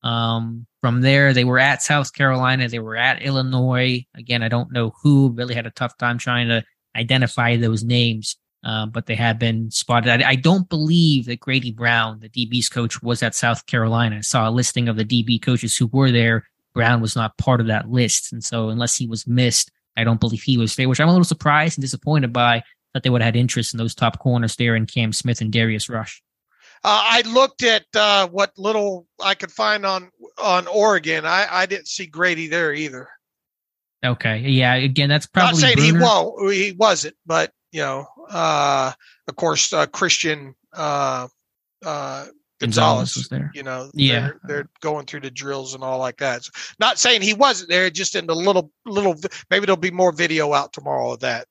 [0.03, 2.67] Um, from there, they were at South Carolina.
[2.67, 4.05] They were at Illinois.
[4.15, 6.63] Again, I don't know who really had a tough time trying to
[6.95, 8.37] identify those names.
[8.63, 10.09] Uh, but they have been spotted.
[10.09, 14.17] I, I, don't believe that Grady Brown, the DB's coach, was at South Carolina.
[14.17, 16.47] I saw a listing of the DB coaches who were there.
[16.73, 18.33] Brown was not part of that list.
[18.33, 21.11] And so, unless he was missed, I don't believe he was there, which I'm a
[21.11, 24.55] little surprised and disappointed by that they would have had interest in those top corners
[24.55, 26.21] there in Cam Smith and Darius Rush.
[26.83, 31.25] Uh, I looked at uh, what little I could find on on Oregon.
[31.25, 33.09] I, I didn't see Grady there either.
[34.05, 34.75] Okay, yeah.
[34.75, 35.97] Again, that's probably not saying Bruener.
[35.97, 36.53] he won't.
[36.53, 38.91] He wasn't, but you know, uh,
[39.27, 41.27] of course, uh, Christian uh,
[41.85, 42.25] uh,
[42.59, 43.51] Gonzalez, was there.
[43.53, 46.43] You know, yeah, they're, they're, going through the drills and all like that.
[46.43, 49.13] So not saying he wasn't there, just in the little little.
[49.51, 51.45] Maybe there'll be more video out tomorrow of that.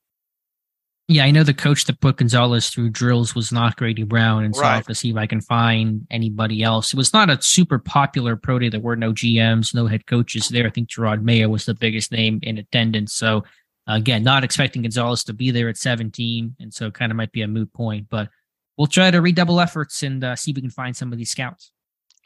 [1.06, 4.56] Yeah, I know the coach that put Gonzalez through drills was not Grady Brown, and
[4.56, 4.72] so right.
[4.72, 6.92] I have to see if I can find anybody else.
[6.92, 8.68] It was not a super popular pro day.
[8.68, 10.66] There were no GMs, no head coaches there.
[10.66, 13.14] I think Jerod Mayo was the biggest name in attendance.
[13.14, 13.44] So
[13.86, 17.42] again, not expecting Gonzalez to be there at 17, and so kind of might be
[17.42, 18.08] a moot point.
[18.10, 18.28] But
[18.76, 21.30] we'll try to redouble efforts and uh, see if we can find some of these
[21.30, 21.70] scouts.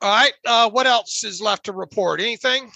[0.02, 0.32] All right.
[0.46, 2.20] Uh, what else is left to report?
[2.20, 2.70] Anything?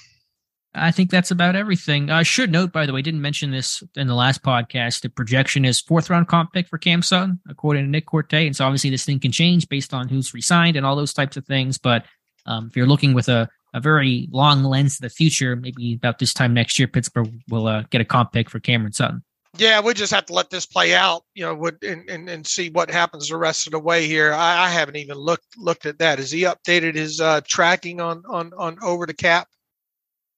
[0.75, 2.11] I think that's about everything.
[2.11, 5.03] I should note, by the way, didn't mention this in the last podcast.
[5.03, 8.47] The projection is fourth round comp pick for Cam Sutton, according to Nick Korte.
[8.47, 11.37] And so obviously this thing can change based on who's resigned and all those types
[11.37, 11.79] of things.
[11.79, 12.05] But
[12.47, 16.21] um, if you're looking with a, a very long lens to the future, maybe about
[16.21, 19.23] this time next year, Pittsburgh will uh, get a comp pick for Cameron Sutton.
[19.57, 22.47] Yeah, we just have to let this play out, you know, would and, and, and
[22.47, 24.33] see what happens the rest of the way here.
[24.33, 26.19] I, I haven't even looked looked at that.
[26.19, 29.49] Has he updated his uh, tracking on on on over the cap?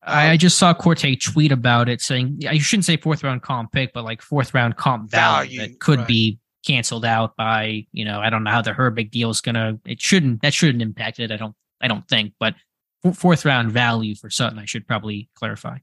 [0.09, 3.93] I, just saw Korte tweet about it saying you shouldn't say fourth round comp pick,
[3.93, 6.09] but like fourth round comp value, value that could right.
[6.09, 9.79] be canceled out by, you know, I don't know how the Herbig deal is gonna
[9.87, 11.33] it shouldn't that shouldn't impact it.
[11.33, 12.55] I don't I don't think, but
[13.13, 15.79] fourth round value for Sutton, I should probably clarify.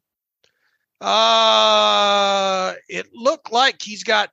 [1.01, 4.30] Uh it looked like he's got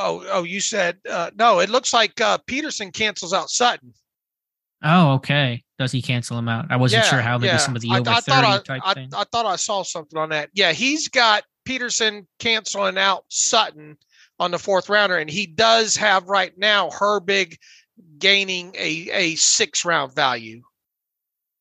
[0.00, 1.58] Oh, oh, you said uh, no.
[1.58, 3.92] It looks like uh, Peterson cancels out Sutton.
[4.82, 5.64] Oh, okay.
[5.76, 6.66] Does he cancel him out?
[6.70, 7.56] I wasn't yeah, sure how maybe yeah.
[7.56, 9.10] some of the over I, I 30 I, type I, thing.
[9.12, 10.50] I thought I saw something on that.
[10.54, 13.96] Yeah, he's got Peterson canceling out Sutton
[14.38, 17.58] on the fourth rounder, and he does have right now Herbig
[18.18, 20.62] gaining a, a six round value.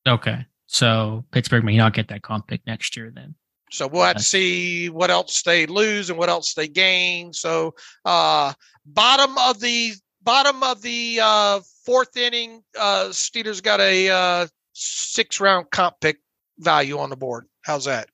[0.07, 0.45] Okay.
[0.67, 3.35] So Pittsburgh may not get that comp pick next year then.
[3.69, 7.33] So we'll have to see what else they lose and what else they gain.
[7.33, 8.53] So uh
[8.85, 9.93] bottom of the
[10.27, 16.17] bottom of the uh, fourth inning, uh, Steelers got a uh, six round comp pick
[16.59, 17.45] value on the board.
[17.61, 18.09] How's that?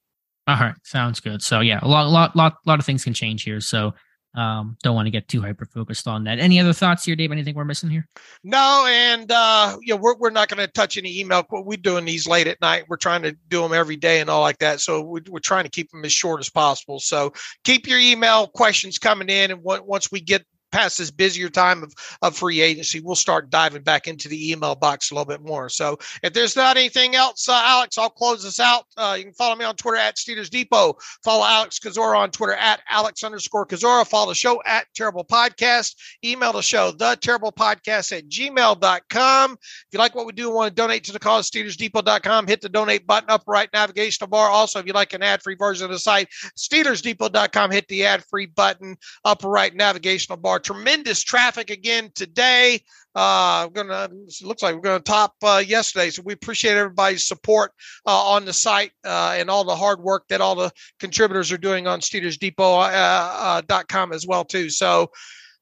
[0.47, 1.41] All right, sounds good.
[1.41, 3.59] So yeah, a lot, lot, lot, lot of things can change here.
[3.59, 3.95] So
[4.35, 6.39] um, don't want to get too hyper focused on that.
[6.39, 7.31] Any other thoughts here, Dave?
[7.31, 8.07] Anything we're missing here?
[8.43, 11.45] No, and uh, know we're we're not going to touch any email.
[11.51, 12.85] We're doing these late at night.
[12.87, 14.79] We're trying to do them every day and all like that.
[14.81, 16.99] So we're, we're trying to keep them as short as possible.
[16.99, 21.83] So keep your email questions coming in, and once we get past this busier time
[21.83, 25.41] of, of free agency, we'll start diving back into the email box a little bit
[25.41, 25.69] more.
[25.69, 28.85] So if there's not anything else, uh, Alex, I'll close this out.
[28.97, 30.97] Uh, you can follow me on Twitter at Steelers Depot.
[31.23, 34.05] Follow Alex Kozora on Twitter at Alex underscore Kozora.
[34.05, 35.95] Follow the show at Terrible Podcast.
[36.25, 39.51] Email the show, the Terrible Podcast at gmail.com.
[39.51, 42.47] If you like what we do and want to donate to the cause, SteelersDepot.com.
[42.47, 44.49] Hit the donate button up right navigational bar.
[44.49, 47.69] Also, if you like an ad free version of the site, SteelersDepot.com.
[47.69, 52.81] Hit the ad free button up right navigational bar tremendous traffic again today.
[53.15, 54.09] Uh, gonna
[54.41, 57.71] looks like we're gonna top uh, yesterday, so we appreciate everybody's support
[58.07, 61.57] uh, on the site uh, and all the hard work that all the contributors are
[61.57, 64.69] doing on SteelersDepot.com uh, uh, as well too.
[64.69, 65.11] So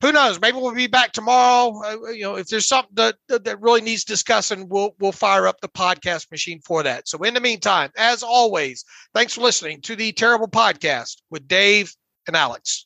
[0.01, 0.41] who knows?
[0.41, 1.79] Maybe we'll be back tomorrow.
[1.85, 5.61] Uh, you know, if there's something that, that really needs discussing, we'll we'll fire up
[5.61, 7.07] the podcast machine for that.
[7.07, 8.83] So in the meantime, as always,
[9.13, 11.95] thanks for listening to the Terrible Podcast with Dave
[12.27, 12.85] and Alex.